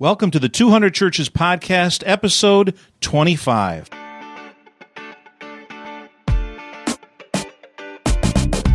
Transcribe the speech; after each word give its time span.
Welcome 0.00 0.30
to 0.30 0.38
the 0.38 0.48
200 0.48 0.94
Churches 0.94 1.28
Podcast, 1.28 2.02
episode 2.06 2.74
25. 3.02 3.99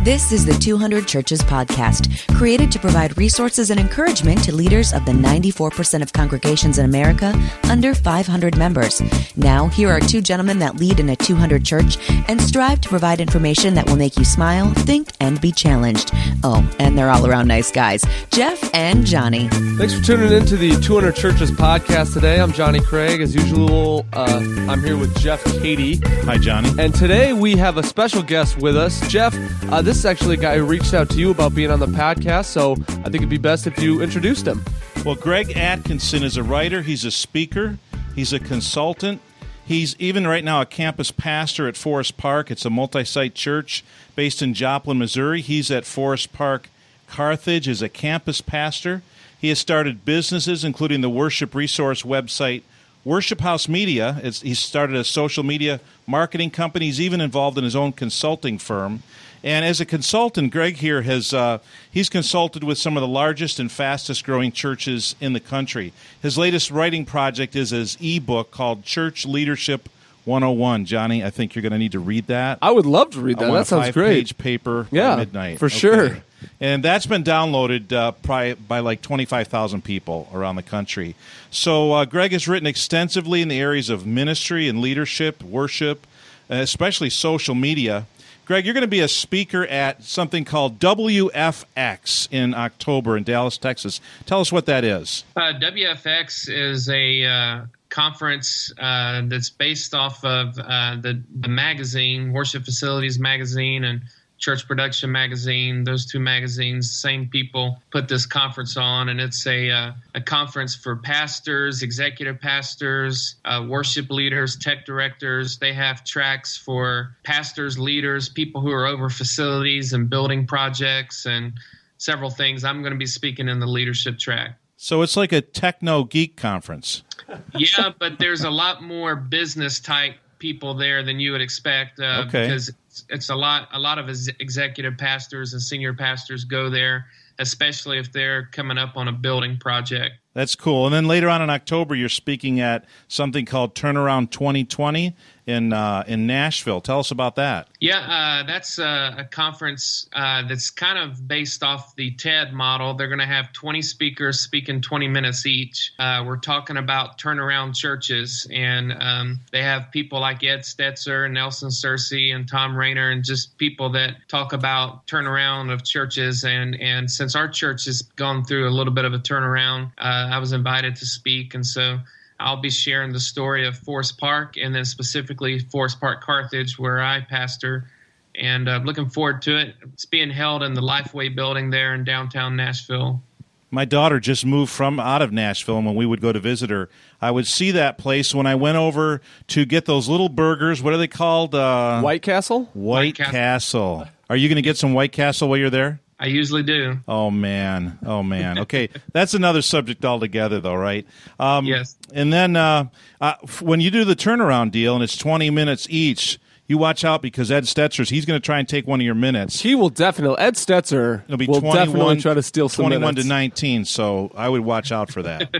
This 0.06 0.30
is 0.30 0.46
the 0.46 0.54
200 0.54 1.08
Churches 1.08 1.40
Podcast, 1.40 2.32
created 2.36 2.70
to 2.70 2.78
provide 2.78 3.18
resources 3.18 3.70
and 3.70 3.80
encouragement 3.80 4.40
to 4.44 4.54
leaders 4.54 4.92
of 4.92 5.04
the 5.04 5.10
94% 5.10 6.00
of 6.00 6.12
congregations 6.12 6.78
in 6.78 6.84
America 6.84 7.34
under 7.68 7.92
500 7.92 8.56
members. 8.56 9.02
Now, 9.36 9.66
here 9.66 9.90
are 9.90 9.98
two 9.98 10.20
gentlemen 10.20 10.60
that 10.60 10.76
lead 10.76 11.00
in 11.00 11.08
a 11.08 11.16
200 11.16 11.64
church 11.64 11.98
and 12.28 12.40
strive 12.40 12.80
to 12.82 12.88
provide 12.88 13.20
information 13.20 13.74
that 13.74 13.88
will 13.88 13.96
make 13.96 14.16
you 14.16 14.24
smile, 14.24 14.72
think, 14.74 15.08
and 15.18 15.40
be 15.40 15.50
challenged. 15.50 16.12
Oh, 16.44 16.64
and 16.78 16.96
they're 16.96 17.10
all 17.10 17.26
around 17.26 17.48
nice 17.48 17.72
guys, 17.72 18.04
Jeff 18.30 18.72
and 18.74 19.04
Johnny. 19.04 19.48
Thanks 19.76 19.92
for 19.92 20.04
tuning 20.04 20.30
in 20.30 20.46
to 20.46 20.56
the 20.56 20.80
200 20.82 21.16
Churches 21.16 21.50
podcast 21.50 22.12
today. 22.14 22.40
I'm 22.40 22.52
Johnny 22.52 22.78
Craig. 22.78 23.20
As 23.20 23.34
usual, 23.34 24.06
uh, 24.12 24.40
I'm 24.68 24.84
here 24.84 24.96
with 24.96 25.18
Jeff 25.18 25.42
Cady. 25.60 25.96
Hi, 26.26 26.38
Johnny. 26.38 26.70
And 26.78 26.94
today 26.94 27.32
we 27.32 27.56
have 27.56 27.76
a 27.76 27.82
special 27.82 28.22
guest 28.22 28.58
with 28.58 28.76
us. 28.76 29.00
Jeff, 29.08 29.34
uh, 29.72 29.82
this 29.82 29.95
is 29.98 30.06
actually 30.06 30.34
a 30.34 30.40
guy 30.40 30.58
who 30.58 30.64
reached 30.64 30.92
out 30.94 31.08
to 31.08 31.18
you 31.18 31.30
about 31.30 31.54
being 31.54 31.70
on 31.70 31.80
the 31.80 31.86
podcast, 31.86 32.46
so 32.46 32.72
I 32.72 33.04
think 33.04 33.16
it'd 33.16 33.28
be 33.28 33.38
best 33.38 33.66
if 33.66 33.78
you 33.80 34.02
introduced 34.02 34.46
him. 34.46 34.62
Well, 35.04 35.14
Greg 35.14 35.56
Atkinson 35.56 36.22
is 36.22 36.36
a 36.36 36.42
writer, 36.42 36.82
he's 36.82 37.04
a 37.04 37.10
speaker, 37.10 37.78
he's 38.14 38.32
a 38.32 38.38
consultant. 38.38 39.22
He's 39.64 39.96
even 39.98 40.26
right 40.26 40.44
now 40.44 40.60
a 40.60 40.66
campus 40.66 41.10
pastor 41.10 41.66
at 41.66 41.76
Forest 41.76 42.16
Park. 42.16 42.50
It's 42.50 42.64
a 42.64 42.70
multi 42.70 43.04
site 43.04 43.34
church 43.34 43.84
based 44.14 44.42
in 44.42 44.54
Joplin, 44.54 44.98
Missouri. 44.98 45.40
He's 45.40 45.70
at 45.70 45.84
Forest 45.84 46.32
Park 46.32 46.68
Carthage 47.08 47.66
as 47.66 47.82
a 47.82 47.88
campus 47.88 48.40
pastor. 48.40 49.02
He 49.40 49.48
has 49.48 49.58
started 49.58 50.04
businesses, 50.04 50.62
including 50.62 51.00
the 51.00 51.10
worship 51.10 51.54
resource 51.54 52.02
website 52.02 52.62
Worship 53.06 53.40
House 53.40 53.68
Media. 53.68 54.20
It's, 54.24 54.42
he's 54.42 54.58
started 54.58 54.96
a 54.96 55.04
social 55.04 55.44
media 55.44 55.78
marketing 56.08 56.50
company. 56.50 56.86
He's 56.86 57.00
even 57.00 57.20
involved 57.20 57.56
in 57.56 57.62
his 57.62 57.76
own 57.76 57.92
consulting 57.92 58.58
firm. 58.58 59.04
And 59.44 59.64
as 59.64 59.80
a 59.80 59.84
consultant, 59.84 60.50
Greg 60.50 60.78
here 60.78 61.02
has 61.02 61.32
uh, 61.32 61.58
he's 61.88 62.08
consulted 62.08 62.64
with 62.64 62.78
some 62.78 62.96
of 62.96 63.02
the 63.02 63.06
largest 63.08 63.60
and 63.60 63.70
fastest 63.70 64.24
growing 64.24 64.50
churches 64.50 65.14
in 65.20 65.34
the 65.34 65.40
country. 65.40 65.92
His 66.20 66.36
latest 66.36 66.72
writing 66.72 67.04
project 67.04 67.54
is 67.54 67.70
his 67.70 67.96
ebook 68.00 68.50
called 68.50 68.82
Church 68.82 69.24
Leadership 69.24 69.88
101. 70.24 70.84
Johnny, 70.84 71.22
I 71.22 71.30
think 71.30 71.54
you're 71.54 71.62
going 71.62 71.70
to 71.70 71.78
need 71.78 71.92
to 71.92 72.00
read 72.00 72.26
that. 72.26 72.58
I 72.60 72.72
would 72.72 72.86
love 72.86 73.10
to 73.10 73.20
read 73.20 73.38
that. 73.38 73.52
That 73.52 73.68
sounds 73.68 73.92
great. 73.92 74.14
Page 74.14 74.36
paper 74.36 74.88
yeah, 74.90 75.14
midnight. 75.14 75.60
For 75.60 75.68
sure. 75.68 76.24
And 76.60 76.82
that's 76.82 77.06
been 77.06 77.24
downloaded 77.24 77.92
uh, 77.92 78.12
by, 78.22 78.54
by 78.54 78.80
like 78.80 79.02
25,000 79.02 79.84
people 79.84 80.28
around 80.32 80.56
the 80.56 80.62
country. 80.62 81.14
So 81.50 81.92
uh, 81.92 82.04
Greg 82.04 82.32
has 82.32 82.48
written 82.48 82.66
extensively 82.66 83.42
in 83.42 83.48
the 83.48 83.60
areas 83.60 83.90
of 83.90 84.06
ministry 84.06 84.68
and 84.68 84.80
leadership, 84.80 85.42
worship, 85.42 86.06
especially 86.48 87.10
social 87.10 87.54
media. 87.54 88.06
Greg, 88.46 88.64
you're 88.64 88.74
going 88.74 88.82
to 88.82 88.88
be 88.88 89.00
a 89.00 89.08
speaker 89.08 89.66
at 89.66 90.04
something 90.04 90.44
called 90.44 90.78
WFX 90.78 92.28
in 92.30 92.54
October 92.54 93.16
in 93.16 93.24
Dallas, 93.24 93.58
Texas. 93.58 94.00
Tell 94.24 94.40
us 94.40 94.52
what 94.52 94.66
that 94.66 94.84
is. 94.84 95.24
Uh, 95.34 95.52
WFX 95.60 96.48
is 96.48 96.88
a 96.88 97.24
uh, 97.24 97.66
conference 97.88 98.72
uh, 98.78 99.22
that's 99.24 99.50
based 99.50 99.94
off 99.94 100.24
of 100.24 100.56
uh, 100.60 100.96
the, 101.00 101.20
the 101.40 101.48
magazine, 101.48 102.32
Worship 102.32 102.64
Facilities 102.64 103.18
Magazine, 103.18 103.82
and 103.82 104.02
Church 104.38 104.66
Production 104.66 105.10
Magazine. 105.10 105.84
Those 105.84 106.06
two 106.06 106.20
magazines, 106.20 106.90
same 106.90 107.28
people 107.28 107.82
put 107.90 108.08
this 108.08 108.26
conference 108.26 108.76
on, 108.76 109.08
and 109.08 109.20
it's 109.20 109.46
a 109.46 109.70
uh, 109.70 109.92
a 110.14 110.20
conference 110.20 110.74
for 110.74 110.96
pastors, 110.96 111.82
executive 111.82 112.40
pastors, 112.40 113.36
uh, 113.44 113.64
worship 113.68 114.10
leaders, 114.10 114.56
tech 114.56 114.84
directors. 114.84 115.58
They 115.58 115.72
have 115.72 116.04
tracks 116.04 116.56
for 116.56 117.16
pastors, 117.22 117.78
leaders, 117.78 118.28
people 118.28 118.60
who 118.60 118.70
are 118.72 118.86
over 118.86 119.08
facilities 119.08 119.92
and 119.92 120.10
building 120.10 120.46
projects, 120.46 121.26
and 121.26 121.52
several 121.98 122.30
things. 122.30 122.64
I'm 122.64 122.82
going 122.82 122.92
to 122.92 122.98
be 122.98 123.06
speaking 123.06 123.48
in 123.48 123.60
the 123.60 123.66
leadership 123.66 124.18
track. 124.18 124.58
So 124.76 125.02
it's 125.02 125.16
like 125.16 125.32
a 125.32 125.40
techno 125.40 126.04
geek 126.04 126.36
conference. 126.36 127.02
yeah, 127.56 127.90
but 127.98 128.18
there's 128.18 128.44
a 128.44 128.50
lot 128.50 128.82
more 128.82 129.16
business 129.16 129.80
type 129.80 130.16
people 130.38 130.74
there 130.74 131.02
than 131.02 131.18
you 131.20 131.32
would 131.32 131.40
expect 131.40 132.00
uh, 132.00 132.24
okay. 132.26 132.46
because 132.46 132.72
it's, 133.08 133.28
a 133.28 133.34
lot 133.34 133.68
a 133.72 133.78
lot 133.78 133.98
of 133.98 134.08
executive 134.40 134.96
pastors 134.96 135.52
and 135.52 135.62
senior 135.62 135.94
pastors 135.94 136.44
go 136.44 136.70
there 136.70 137.06
especially 137.38 137.98
if 137.98 138.12
they're 138.12 138.46
coming 138.52 138.78
up 138.78 138.96
on 138.96 139.08
a 139.08 139.12
building 139.12 139.58
project 139.58 140.14
that's 140.36 140.54
cool. 140.54 140.84
And 140.84 140.94
then 140.94 141.06
later 141.06 141.30
on 141.30 141.40
in 141.40 141.48
October, 141.48 141.94
you're 141.94 142.10
speaking 142.10 142.60
at 142.60 142.84
something 143.08 143.46
called 143.46 143.74
Turnaround 143.74 144.30
2020 144.30 145.16
in 145.46 145.72
uh, 145.72 146.04
in 146.06 146.26
Nashville. 146.26 146.80
Tell 146.80 146.98
us 146.98 147.10
about 147.10 147.36
that. 147.36 147.68
Yeah, 147.80 147.98
uh, 147.98 148.46
that's 148.46 148.78
a, 148.78 149.14
a 149.18 149.24
conference 149.24 150.08
uh, 150.12 150.42
that's 150.48 150.70
kind 150.70 150.98
of 150.98 151.26
based 151.26 151.62
off 151.62 151.94
the 151.96 152.10
TED 152.12 152.52
model. 152.52 152.94
They're 152.94 153.08
going 153.08 153.20
to 153.20 153.26
have 153.26 153.52
20 153.52 153.82
speakers 153.82 154.40
speaking 154.40 154.80
20 154.80 155.08
minutes 155.08 155.46
each. 155.46 155.92
Uh, 155.98 156.24
we're 156.26 156.38
talking 156.38 156.76
about 156.76 157.18
turnaround 157.18 157.74
churches, 157.74 158.46
and 158.52 158.92
um, 158.98 159.40
they 159.52 159.62
have 159.62 159.90
people 159.92 160.20
like 160.20 160.42
Ed 160.44 160.60
Stetzer, 160.60 161.24
and 161.24 161.34
Nelson 161.34 161.68
Searcy, 161.70 162.34
and 162.34 162.48
Tom 162.48 162.76
Rainer, 162.76 163.10
and 163.10 163.24
just 163.24 163.56
people 163.58 163.90
that 163.90 164.16
talk 164.28 164.52
about 164.52 165.06
turnaround 165.06 165.72
of 165.72 165.84
churches. 165.84 166.44
And 166.44 166.74
and 166.80 167.10
since 167.10 167.36
our 167.36 167.48
church 167.48 167.84
has 167.86 168.02
gone 168.02 168.44
through 168.44 168.68
a 168.68 168.70
little 168.70 168.92
bit 168.92 169.04
of 169.04 169.14
a 169.14 169.18
turnaround 169.18 169.56
uh, 169.98 170.28
I 170.30 170.38
was 170.38 170.52
invited 170.52 170.96
to 170.96 171.06
speak, 171.06 171.54
and 171.54 171.66
so 171.66 171.98
I'll 172.38 172.60
be 172.60 172.70
sharing 172.70 173.12
the 173.12 173.20
story 173.20 173.66
of 173.66 173.78
Forest 173.78 174.18
Park 174.18 174.56
and 174.56 174.74
then 174.74 174.84
specifically 174.84 175.58
Forest 175.58 176.00
Park 176.00 176.22
Carthage, 176.22 176.78
where 176.78 177.00
I 177.00 177.20
pastor. 177.20 177.88
And 178.34 178.68
uh, 178.68 178.80
looking 178.84 179.08
forward 179.08 179.40
to 179.42 179.56
it. 179.56 179.74
It's 179.94 180.04
being 180.04 180.30
held 180.30 180.62
in 180.62 180.74
the 180.74 180.82
Lifeway 180.82 181.34
building 181.34 181.70
there 181.70 181.94
in 181.94 182.04
downtown 182.04 182.54
Nashville. 182.56 183.22
My 183.70 183.84
daughter 183.84 184.20
just 184.20 184.46
moved 184.46 184.70
from 184.70 185.00
out 185.00 185.22
of 185.22 185.32
Nashville, 185.32 185.78
and 185.78 185.86
when 185.86 185.96
we 185.96 186.06
would 186.06 186.20
go 186.20 186.32
to 186.32 186.38
visit 186.38 186.70
her, 186.70 186.88
I 187.20 187.30
would 187.30 187.46
see 187.46 187.72
that 187.72 187.98
place 187.98 188.34
when 188.34 188.46
I 188.46 188.54
went 188.54 188.76
over 188.76 189.20
to 189.48 189.64
get 189.64 189.86
those 189.86 190.08
little 190.08 190.28
burgers. 190.28 190.82
What 190.82 190.94
are 190.94 190.98
they 190.98 191.08
called? 191.08 191.54
Uh, 191.54 192.00
White 192.00 192.22
Castle. 192.22 192.70
White, 192.74 192.98
White 192.98 193.14
Castle. 193.16 193.32
Castle. 193.32 194.08
Are 194.30 194.36
you 194.36 194.48
going 194.48 194.56
to 194.56 194.62
get 194.62 194.76
some 194.76 194.92
White 194.92 195.12
Castle 195.12 195.48
while 195.48 195.58
you're 195.58 195.70
there? 195.70 196.00
I 196.18 196.26
usually 196.26 196.62
do. 196.62 196.98
Oh 197.06 197.30
man, 197.30 197.98
oh 198.06 198.22
man. 198.22 198.58
Okay, 198.60 198.88
that's 199.12 199.34
another 199.34 199.60
subject 199.60 200.04
altogether, 200.04 200.60
though, 200.60 200.74
right? 200.74 201.06
Um, 201.38 201.66
yes. 201.66 201.96
And 202.14 202.32
then 202.32 202.56
uh, 202.56 202.86
uh, 203.20 203.34
when 203.60 203.80
you 203.80 203.90
do 203.90 204.04
the 204.04 204.16
turnaround 204.16 204.70
deal, 204.70 204.94
and 204.94 205.04
it's 205.04 205.16
twenty 205.16 205.50
minutes 205.50 205.86
each, 205.90 206.38
you 206.66 206.78
watch 206.78 207.04
out 207.04 207.20
because 207.20 207.50
Ed 207.50 207.64
Stetzer's 207.64 208.08
he's 208.08 208.24
going 208.24 208.40
to 208.40 208.44
try 208.44 208.58
and 208.58 208.66
take 208.68 208.86
one 208.86 209.00
of 209.00 209.04
your 209.04 209.14
minutes. 209.14 209.60
He 209.60 209.74
will 209.74 209.90
definitely. 209.90 210.38
Ed 210.38 210.54
Stetzer 210.54 211.22
It'll 211.24 211.36
be 211.36 211.46
will 211.46 211.60
definitely 211.60 212.20
try 212.20 212.32
to 212.32 212.42
steal 212.42 212.70
some 212.70 212.84
twenty-one 212.84 213.14
minutes. 213.14 213.22
to 213.24 213.28
nineteen. 213.28 213.84
So 213.84 214.32
I 214.34 214.48
would 214.48 214.62
watch 214.62 214.92
out 214.92 215.12
for 215.12 215.22
that. 215.22 215.54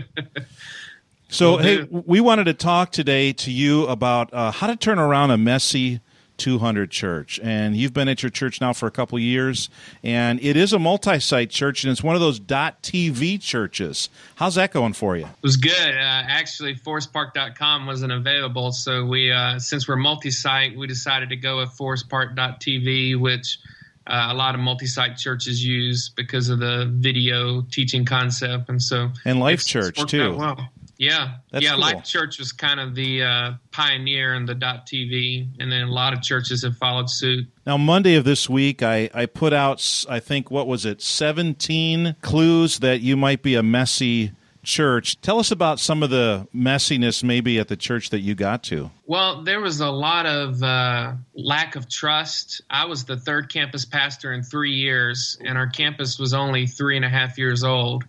so 1.29 1.57
hey, 1.57 1.83
we 1.83 2.19
wanted 2.19 2.45
to 2.45 2.55
talk 2.55 2.91
today 2.91 3.31
to 3.33 3.51
you 3.51 3.85
about 3.85 4.33
uh, 4.33 4.51
how 4.51 4.65
to 4.65 4.75
turn 4.75 4.97
around 4.97 5.29
a 5.29 5.37
messy 5.37 6.01
200 6.37 6.91
church. 6.91 7.39
And 7.43 7.75
you've 7.75 7.93
been 7.93 8.07
at 8.07 8.23
your 8.23 8.29
church 8.29 8.61
now 8.61 8.73
for 8.73 8.87
a 8.87 8.91
couple 8.91 9.17
years 9.19 9.69
and 10.03 10.39
it 10.41 10.55
is 10.55 10.73
a 10.73 10.79
multi-site 10.79 11.49
church 11.49 11.83
and 11.83 11.91
it's 11.91 12.03
one 12.03 12.15
of 12.15 12.21
those 12.21 12.39
tv 12.39 13.41
churches. 13.41 14.09
How's 14.35 14.55
that 14.55 14.71
going 14.71 14.93
for 14.93 15.17
you? 15.17 15.25
It 15.25 15.43
was 15.43 15.57
good. 15.57 15.73
Uh, 15.73 16.23
actually 16.27 16.75
forestpark.com 16.75 17.85
wasn't 17.85 18.11
available 18.11 18.71
so 18.71 19.05
we 19.05 19.31
uh, 19.31 19.59
since 19.59 19.87
we're 19.87 19.95
multi-site 19.95 20.77
we 20.77 20.87
decided 20.87 21.29
to 21.29 21.35
go 21.35 21.57
with 21.57 21.69
forestpark.tv 21.69 23.19
which 23.19 23.59
uh, 24.07 24.29
a 24.31 24.33
lot 24.33 24.55
of 24.55 24.61
multi-site 24.61 25.17
churches 25.17 25.63
use 25.63 26.09
because 26.09 26.49
of 26.49 26.59
the 26.59 26.89
video 26.95 27.61
teaching 27.71 28.05
concept 28.05 28.69
and 28.69 28.81
so 28.81 29.09
and 29.25 29.39
life 29.39 29.65
church 29.65 29.99
too. 30.05 30.35
well 30.35 30.69
yeah, 30.97 31.35
That's 31.51 31.63
yeah. 31.63 31.71
Cool. 31.71 31.79
Life 31.79 32.03
Church 32.03 32.39
was 32.39 32.51
kind 32.51 32.79
of 32.79 32.95
the 32.95 33.23
uh, 33.23 33.51
pioneer 33.71 34.33
in 34.33 34.45
the 34.45 34.55
.tv, 34.55 35.47
and 35.59 35.71
then 35.71 35.83
a 35.83 35.91
lot 35.91 36.13
of 36.13 36.21
churches 36.21 36.63
have 36.63 36.77
followed 36.77 37.09
suit. 37.09 37.47
Now, 37.65 37.77
Monday 37.77 38.15
of 38.15 38.23
this 38.23 38.49
week, 38.49 38.81
I, 38.81 39.09
I 39.13 39.27
put 39.27 39.53
out, 39.53 40.05
I 40.09 40.19
think, 40.19 40.49
what 40.49 40.67
was 40.67 40.85
it, 40.85 41.01
17 41.01 42.15
clues 42.21 42.79
that 42.79 43.01
you 43.01 43.15
might 43.15 43.43
be 43.43 43.55
a 43.55 43.63
messy 43.63 44.31
church. 44.63 45.19
Tell 45.21 45.39
us 45.39 45.49
about 45.49 45.79
some 45.79 46.03
of 46.03 46.09
the 46.09 46.47
messiness 46.53 47.23
maybe 47.23 47.57
at 47.57 47.69
the 47.69 47.77
church 47.77 48.09
that 48.09 48.19
you 48.19 48.35
got 48.35 48.63
to. 48.63 48.91
Well, 49.05 49.43
there 49.43 49.61
was 49.61 49.79
a 49.79 49.89
lot 49.89 50.25
of 50.25 50.61
uh, 50.61 51.13
lack 51.33 51.75
of 51.75 51.89
trust. 51.89 52.61
I 52.69 52.85
was 52.85 53.05
the 53.05 53.17
third 53.17 53.49
campus 53.49 53.85
pastor 53.85 54.33
in 54.33 54.43
three 54.43 54.73
years, 54.73 55.37
and 55.45 55.57
our 55.57 55.67
campus 55.67 56.19
was 56.19 56.33
only 56.33 56.67
three 56.67 56.97
and 56.97 57.05
a 57.05 57.09
half 57.09 57.37
years 57.37 57.63
old. 57.63 58.03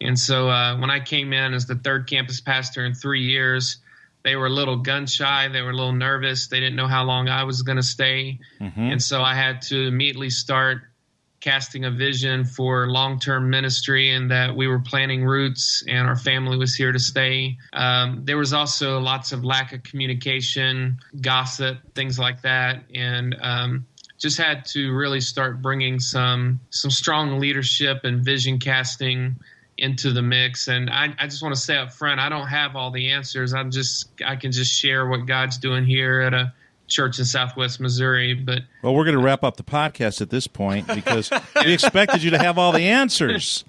And 0.00 0.18
so 0.18 0.48
uh, 0.48 0.76
when 0.78 0.90
I 0.90 1.00
came 1.00 1.32
in 1.32 1.54
as 1.54 1.66
the 1.66 1.74
third 1.74 2.08
campus 2.08 2.40
pastor 2.40 2.84
in 2.84 2.94
three 2.94 3.22
years, 3.22 3.78
they 4.22 4.36
were 4.36 4.46
a 4.46 4.50
little 4.50 4.76
gun 4.76 5.06
shy. 5.06 5.48
They 5.48 5.62
were 5.62 5.70
a 5.70 5.76
little 5.76 5.92
nervous. 5.92 6.48
They 6.48 6.60
didn't 6.60 6.76
know 6.76 6.86
how 6.86 7.04
long 7.04 7.28
I 7.28 7.44
was 7.44 7.62
going 7.62 7.76
to 7.76 7.82
stay. 7.82 8.38
Mm-hmm. 8.60 8.80
And 8.80 9.02
so 9.02 9.22
I 9.22 9.34
had 9.34 9.62
to 9.62 9.86
immediately 9.86 10.30
start 10.30 10.82
casting 11.40 11.84
a 11.84 11.90
vision 11.90 12.44
for 12.44 12.88
long 12.88 13.18
term 13.18 13.48
ministry 13.48 14.10
and 14.10 14.30
that 14.30 14.54
we 14.54 14.66
were 14.66 14.80
planting 14.80 15.24
roots 15.24 15.84
and 15.86 16.06
our 16.08 16.16
family 16.16 16.56
was 16.56 16.74
here 16.74 16.92
to 16.92 16.98
stay. 16.98 17.56
Um, 17.72 18.22
there 18.24 18.36
was 18.36 18.52
also 18.52 18.98
lots 18.98 19.32
of 19.32 19.44
lack 19.44 19.72
of 19.72 19.82
communication, 19.82 20.98
gossip, 21.20 21.78
things 21.94 22.18
like 22.18 22.42
that. 22.42 22.82
And 22.94 23.36
um, 23.40 23.86
just 24.18 24.36
had 24.36 24.64
to 24.66 24.92
really 24.92 25.20
start 25.20 25.62
bringing 25.62 26.00
some 26.00 26.60
some 26.70 26.90
strong 26.90 27.38
leadership 27.38 28.00
and 28.04 28.24
vision 28.24 28.58
casting 28.58 29.36
into 29.78 30.12
the 30.12 30.22
mix 30.22 30.68
and 30.68 30.90
I, 30.90 31.14
I 31.18 31.26
just 31.26 31.42
want 31.42 31.54
to 31.54 31.60
say 31.60 31.76
up 31.76 31.92
front 31.92 32.20
i 32.20 32.28
don't 32.28 32.48
have 32.48 32.74
all 32.74 32.90
the 32.90 33.10
answers 33.10 33.54
i'm 33.54 33.70
just 33.70 34.10
i 34.26 34.34
can 34.34 34.50
just 34.50 34.72
share 34.72 35.06
what 35.06 35.26
god's 35.26 35.56
doing 35.56 35.84
here 35.84 36.20
at 36.20 36.34
a 36.34 36.52
church 36.88 37.18
in 37.18 37.24
Southwest 37.24 37.78
Missouri. 37.80 38.34
But 38.34 38.62
well, 38.82 38.94
we're 38.94 39.04
going 39.04 39.16
to 39.16 39.22
wrap 39.22 39.44
up 39.44 39.56
the 39.56 39.62
podcast 39.62 40.20
at 40.20 40.30
this 40.30 40.46
point 40.46 40.86
because 40.88 41.30
we 41.64 41.72
expected 41.72 42.22
you 42.22 42.30
to 42.30 42.38
have 42.38 42.58
all 42.58 42.72
the 42.72 42.88
answers. 42.88 43.64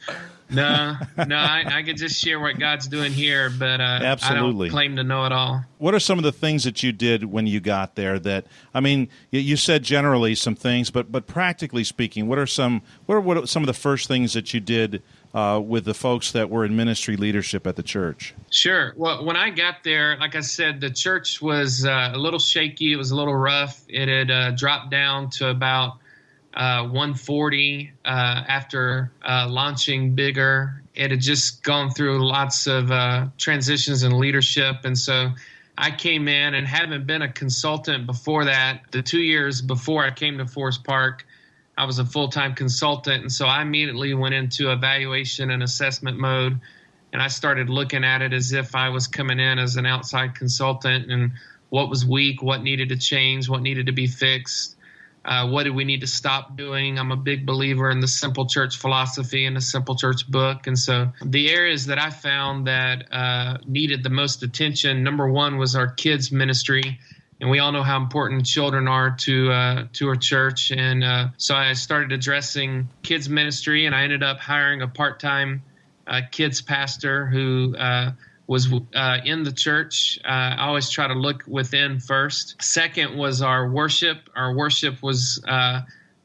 no, 0.50 0.95
no, 1.27 1.35
I, 1.35 1.63
I 1.67 1.83
could 1.83 1.97
just 1.97 2.19
share 2.19 2.39
what 2.39 2.57
God's 2.57 2.88
doing 2.88 3.11
here, 3.11 3.51
but 3.51 3.79
uh, 3.79 4.00
absolutely 4.01 4.67
I 4.67 4.69
don't 4.69 4.71
claim 4.71 4.95
to 4.95 5.03
know 5.03 5.25
it 5.25 5.31
all. 5.31 5.63
What 5.77 5.94
are 5.94 6.00
some 6.00 6.17
of 6.17 6.23
the 6.23 6.31
things 6.31 6.63
that 6.63 6.81
you 6.81 6.91
did 6.91 7.25
when 7.25 7.45
you 7.45 7.59
got 7.59 7.95
there? 7.95 8.17
That 8.17 8.47
I 8.73 8.79
mean, 8.79 9.09
you 9.29 9.57
said 9.57 9.83
generally 9.83 10.33
some 10.33 10.56
things, 10.56 10.89
but 10.89 11.11
but 11.11 11.27
practically 11.27 11.83
speaking, 11.83 12.27
what 12.27 12.39
are 12.39 12.47
some 12.47 12.81
what 13.06 13.15
are, 13.15 13.21
what 13.21 13.38
are 13.38 13.47
some 13.47 13.61
of 13.61 13.67
the 13.67 13.73
first 13.73 14.07
things 14.07 14.33
that 14.33 14.53
you 14.53 14.59
did 14.59 15.03
uh, 15.33 15.61
with 15.63 15.85
the 15.85 15.93
folks 15.93 16.31
that 16.31 16.49
were 16.49 16.65
in 16.65 16.75
ministry 16.75 17.15
leadership 17.15 17.67
at 17.67 17.75
the 17.75 17.83
church? 17.83 18.33
Sure. 18.49 18.93
Well, 18.95 19.25
when 19.25 19.35
I 19.35 19.49
got 19.49 19.83
there, 19.83 20.17
like 20.19 20.35
I 20.35 20.41
said, 20.41 20.81
the 20.81 20.89
church 20.89 21.41
was 21.41 21.85
uh, 21.85 22.11
a 22.13 22.17
little 22.17 22.39
shaky. 22.39 22.93
It 22.93 22.95
was 22.95 23.11
a 23.11 23.15
little 23.15 23.35
rough. 23.35 23.83
It 23.87 24.07
had 24.07 24.31
uh, 24.31 24.51
dropped 24.51 24.89
down 24.89 25.29
to 25.31 25.49
about 25.49 25.97
uh, 26.55 26.81
140 26.83 27.91
uh, 28.05 28.07
after 28.07 29.11
launching 29.47 30.15
bigger. 30.15 30.81
It 30.95 31.11
had 31.11 31.21
just 31.21 31.63
gone 31.63 31.91
through 31.91 32.27
lots 32.27 32.67
of 32.67 32.91
transitions 33.37 34.03
in 34.03 34.19
leadership. 34.19 34.77
And 34.83 34.97
so 34.97 35.31
I 35.79 35.91
came 35.91 36.27
in 36.27 36.55
and 36.55 36.67
having 36.67 37.05
been 37.05 37.21
a 37.21 37.31
consultant 37.31 38.05
before 38.05 38.43
that, 38.45 38.81
the 38.91 39.01
two 39.01 39.21
years 39.21 39.61
before 39.61 40.03
I 40.03 40.11
came 40.11 40.37
to 40.37 40.45
Forest 40.45 40.83
Park, 40.83 41.25
I 41.79 41.85
was 41.85 41.97
a 41.97 42.05
full 42.05 42.27
time 42.27 42.55
consultant. 42.55 43.21
And 43.21 43.31
so 43.31 43.45
I 43.45 43.61
immediately 43.61 44.13
went 44.13 44.35
into 44.35 44.69
evaluation 44.69 45.49
and 45.49 45.63
assessment 45.63 46.19
mode. 46.19 46.59
And 47.13 47.21
I 47.21 47.29
started 47.29 47.69
looking 47.69 48.03
at 48.03 48.21
it 48.21 48.33
as 48.33 48.51
if 48.51 48.75
I 48.75 48.89
was 48.89 49.07
coming 49.07 49.39
in 49.39 49.57
as 49.57 49.77
an 49.77 49.85
outside 49.85 50.35
consultant 50.35 51.09
and 51.09 51.31
what 51.69 51.89
was 51.89 52.05
weak, 52.05 52.43
what 52.43 52.61
needed 52.61 52.89
to 52.89 52.97
change, 52.97 53.47
what 53.47 53.61
needed 53.61 53.85
to 53.85 53.93
be 53.93 54.07
fixed. 54.07 54.75
Uh, 55.23 55.47
what 55.47 55.63
do 55.63 55.73
we 55.73 55.85
need 55.85 56.01
to 56.01 56.07
stop 56.07 56.57
doing? 56.57 56.99
I'm 56.99 57.13
a 57.13 57.17
big 57.17 57.45
believer 57.45 57.89
in 57.89 58.01
the 58.01 58.07
simple 58.07 58.45
church 58.45 58.77
philosophy 58.77 59.45
and 59.45 59.55
the 59.55 59.61
simple 59.61 59.95
church 59.95 60.29
book. 60.29 60.67
And 60.67 60.77
so 60.77 61.13
the 61.23 61.49
areas 61.49 61.85
that 61.85 61.97
I 61.97 62.09
found 62.09 62.67
that 62.67 63.05
uh, 63.11 63.57
needed 63.65 64.03
the 64.03 64.09
most 64.09 64.43
attention 64.43 65.01
number 65.01 65.31
one 65.31 65.57
was 65.57 65.77
our 65.77 65.87
kids' 65.87 66.29
ministry 66.29 66.99
and 67.41 67.50
we 67.50 67.59
all 67.59 67.71
know 67.71 67.83
how 67.83 67.97
important 67.97 68.45
children 68.45 68.88
are 68.88 69.12
to 69.12 69.51
uh, 69.51 69.88
to 69.94 70.09
our 70.09 70.15
church. 70.15 70.71
And 70.71 71.03
uh, 71.03 71.27
so 71.38 71.56
I 71.56 71.74
started 71.74 72.12
addressing 72.12 72.89
kids 73.03 73.30
ministry, 73.30 73.86
and 73.86 73.95
I 73.95 74.03
ended 74.03 74.24
up 74.24 74.39
hiring 74.39 74.81
a 74.81 74.88
part 74.88 75.19
time 75.19 75.63
uh, 76.06 76.21
kids 76.31 76.62
pastor 76.62 77.27
who 77.27 77.75
uh, 77.77 78.12
was 78.47 78.71
uh, 78.95 79.18
in 79.24 79.44
the 79.44 79.51
church. 79.51 80.19
Uh, 80.25 80.27
I 80.57 80.68
always 80.68 80.89
try 80.89 81.07
to 81.07 81.13
look 81.13 81.44
within 81.47 82.00
first. 82.00 82.62
Second 82.62 83.18
was 83.18 83.42
our 83.42 83.69
worship. 83.69 84.30
Our 84.35 84.56
worship 84.56 85.01
was 85.01 85.42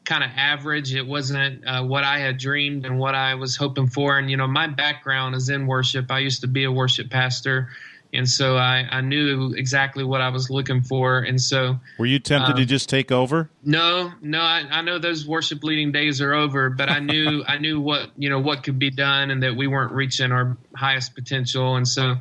kind 0.04 0.22
of 0.22 0.30
average. 0.36 0.94
It 0.94 1.06
wasn't 1.06 1.66
uh, 1.66 1.82
what 1.82 2.04
I 2.04 2.18
had 2.18 2.38
dreamed 2.38 2.84
and 2.84 2.98
what 2.98 3.14
I 3.14 3.34
was 3.36 3.56
hoping 3.56 3.86
for. 3.86 4.18
And, 4.18 4.30
you 4.30 4.36
know, 4.36 4.46
my 4.46 4.66
background 4.66 5.34
is 5.34 5.48
in 5.48 5.66
worship. 5.66 6.10
I 6.10 6.18
used 6.18 6.42
to 6.42 6.46
be 6.46 6.64
a 6.64 6.72
worship 6.72 7.10
pastor 7.10 7.70
and 8.14 8.28
so 8.28 8.56
I, 8.56 8.86
I 8.90 9.00
knew 9.00 9.52
exactly 9.54 10.04
what 10.04 10.20
I 10.20 10.28
was 10.28 10.50
looking 10.50 10.82
for. 10.82 11.18
And 11.18 11.40
so, 11.40 11.78
were 11.98 12.06
you 12.06 12.18
tempted 12.18 12.52
um, 12.52 12.56
to 12.58 12.64
just 12.64 12.88
take 12.88 13.10
over? 13.10 13.50
No, 13.64 14.12
no. 14.22 14.40
I, 14.40 14.64
I 14.70 14.82
know 14.82 14.98
those 14.98 15.26
worship 15.26 15.64
leading 15.64 15.92
days 15.92 16.20
are 16.20 16.32
over, 16.32 16.70
but 16.70 16.88
I 16.88 17.00
knew 17.00 17.44
I 17.48 17.58
knew 17.58 17.80
what 17.80 18.10
you 18.16 18.30
know 18.30 18.38
what 18.38 18.62
could 18.62 18.78
be 18.78 18.90
done, 18.90 19.30
and 19.30 19.42
that 19.42 19.56
we 19.56 19.66
weren't 19.66 19.92
reaching 19.92 20.32
our 20.32 20.56
highest 20.76 21.14
potential. 21.14 21.76
And 21.76 21.86
so, 21.86 22.16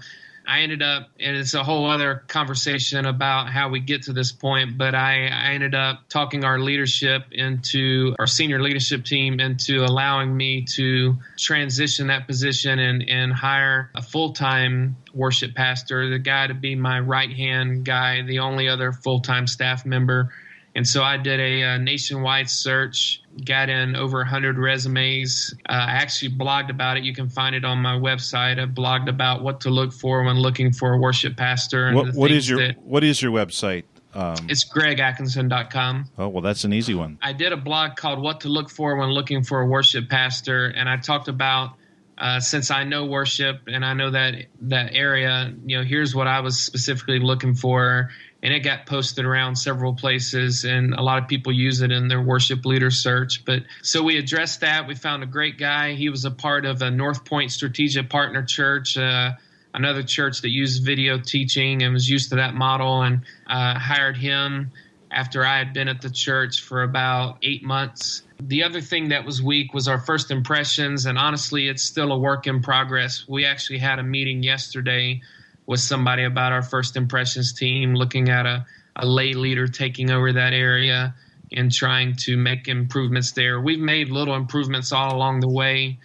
I 0.48 0.60
ended 0.62 0.82
up, 0.82 1.10
and 1.20 1.38
it's 1.38 1.54
a 1.54 1.64
whole 1.64 1.90
other 1.90 2.24
conversation 2.28 3.06
about 3.06 3.50
how 3.50 3.70
we 3.70 3.80
get 3.80 4.04
to 4.04 4.14
this 4.14 4.32
point, 4.32 4.78
but 4.78 4.94
I, 4.94 5.28
I 5.28 5.54
ended 5.54 5.74
up 5.74 6.02
talking 6.10 6.44
our 6.44 6.60
leadership 6.60 7.24
into 7.32 8.16
our 8.20 8.28
senior 8.28 8.62
leadership 8.62 9.06
team 9.06 9.40
into 9.40 9.84
allowing 9.84 10.36
me 10.36 10.64
to 10.76 11.16
transition 11.38 12.08
that 12.08 12.28
position 12.28 12.80
and, 12.80 13.08
and 13.10 13.32
hire 13.32 13.90
a 13.96 14.02
full 14.02 14.34
time 14.34 14.98
worship 15.14 15.56
pastor, 15.56 16.10
the 16.10 16.20
guy 16.20 16.48
to 16.48 16.54
be 16.54 16.76
my 16.76 17.00
right 17.00 17.32
hand 17.32 17.86
guy, 17.86 18.22
the 18.22 18.40
only 18.40 18.68
other 18.68 18.92
full 18.92 19.22
time 19.22 19.48
staff 19.48 19.86
member. 19.86 20.30
And 20.76 20.88
so 20.88 21.04
I 21.04 21.18
did 21.18 21.40
a, 21.40 21.62
a 21.62 21.80
nationwide 21.80 22.50
search, 22.50 23.23
got 23.46 23.70
in 23.70 23.96
over 23.96 24.20
100 24.20 24.58
resumes. 24.58 25.54
Uh, 25.68 25.74
I 25.74 25.92
actually 25.94 26.32
blogged 26.32 26.70
about 26.70 26.98
it. 26.98 27.04
You 27.04 27.14
can 27.14 27.30
find 27.30 27.56
it 27.56 27.66
on 27.66 27.80
my 27.80 27.96
website. 27.96 28.60
I 28.60 28.66
blogged 28.66 29.10
about 29.10 29.44
what 29.44 29.62
to 29.62 29.70
look 29.70 29.94
for 29.94 30.24
when 30.24 30.38
looking 30.38 30.72
for 30.72 30.94
a 30.94 30.98
worship 30.98 31.38
pastor. 31.38 31.88
And 31.88 31.96
what, 31.96 32.14
what 32.14 32.32
is 32.32 32.50
your 32.50 32.74
What 32.84 33.04
is 33.04 33.22
your 33.22 33.32
website? 33.32 33.84
Um, 34.16 34.36
it's 34.48 34.64
gregatkinson.com. 34.64 36.06
Oh, 36.20 36.28
well, 36.28 36.42
that's 36.42 36.64
an 36.66 36.74
easy 36.74 36.94
one. 36.94 37.18
I 37.22 37.34
did 37.34 37.52
a 37.52 37.58
blog 37.58 37.96
called 37.96 38.22
What 38.22 38.42
to 38.42 38.50
Look 38.50 38.70
For 38.70 38.96
When 38.96 39.10
Looking 39.10 39.44
for 39.44 39.62
a 39.62 39.66
Worship 39.66 40.08
Pastor, 40.08 40.68
and 40.68 40.88
I 40.88 40.98
talked 40.98 41.28
about 41.28 41.72
uh, 42.18 42.40
since 42.40 42.70
I 42.70 42.84
know 42.84 43.06
worship 43.06 43.62
and 43.68 43.84
I 43.84 43.94
know 43.94 44.12
that 44.12 44.36
that 44.62 44.94
area, 44.94 45.54
you 45.66 45.78
know, 45.78 45.84
here's 45.84 46.14
what 46.14 46.28
I 46.28 46.42
was 46.42 46.60
specifically 46.60 47.20
looking 47.20 47.56
for, 47.56 48.12
and 48.44 48.54
it 48.54 48.60
got 48.60 48.86
posted 48.86 49.24
around 49.24 49.56
several 49.56 49.94
places 49.94 50.66
and 50.66 50.94
a 50.94 51.02
lot 51.02 51.18
of 51.18 51.30
people 51.30 51.54
use 51.54 51.82
it 51.82 51.92
in 51.92 52.10
their 52.10 52.22
worship 52.22 52.66
leader 52.66 52.92
search. 52.92 53.44
But 53.46 53.64
so 53.82 54.04
we 54.04 54.18
addressed 54.18 54.60
that. 54.62 54.86
We 54.86 54.96
found 54.96 55.24
a 55.24 55.26
great 55.26 55.58
guy. 55.58 55.94
He 55.94 56.10
was 56.10 56.26
a 56.26 56.32
part 56.32 56.66
of 56.66 56.82
a 56.82 56.92
north 56.92 57.24
point 57.24 57.52
strategic 57.52 58.10
partner 58.10 58.44
church 58.44 58.98
uh, 58.98 59.32
another 59.74 60.04
church 60.04 60.42
that 60.42 60.50
used 60.50 60.86
video 60.86 61.20
teaching 61.20 61.82
and 61.82 61.94
was 61.94 62.10
used 62.10 62.30
to 62.30 62.36
that 62.36 62.54
model 62.54 63.02
and 63.02 63.22
uh, 63.48 63.78
hired 63.80 64.18
him 64.18 64.72
after 65.12 65.46
i 65.46 65.58
had 65.58 65.74
been 65.74 65.88
at 65.88 66.02
the 66.02 66.10
church 66.10 66.62
for 66.62 66.84
about 66.84 67.38
eight 67.44 67.64
months. 67.64 68.24
The 68.42 68.64
other 68.64 68.82
thing 68.82 69.10
that 69.10 69.26
was 69.26 69.42
weak 69.42 69.74
was 69.74 69.88
our 69.88 70.00
first 70.00 70.32
impressions 70.32 71.06
and 71.06 71.18
honestly 71.18 71.68
it's 71.70 71.84
still 71.84 72.12
a 72.12 72.18
work 72.18 72.48
in 72.48 72.62
progress. 72.62 73.26
We 73.28 73.46
actually 73.46 73.80
had 73.80 74.00
a 74.00 74.04
meeting 74.04 74.44
yesterday 74.44 75.22
with 75.66 75.80
somebody 75.80 76.24
about 76.24 76.52
our 76.52 76.62
first 76.62 76.96
impressions 76.96 77.54
team, 77.54 77.96
looking 77.96 78.30
at 78.30 78.46
a, 78.46 78.66
a 78.96 79.06
lay 79.06 79.34
leader 79.34 79.68
taking 79.68 80.12
over 80.12 80.34
that 80.34 80.54
area 80.54 81.16
and 81.52 81.72
trying 81.72 82.16
to 82.16 82.36
make 82.36 82.68
improvements 82.68 83.32
there. 83.32 83.62
We've 83.62 83.80
made 83.80 84.10
little 84.10 84.36
improvements 84.36 84.92
all 84.92 85.16
along 85.16 85.40
the 85.40 85.50
way. 85.50 86.00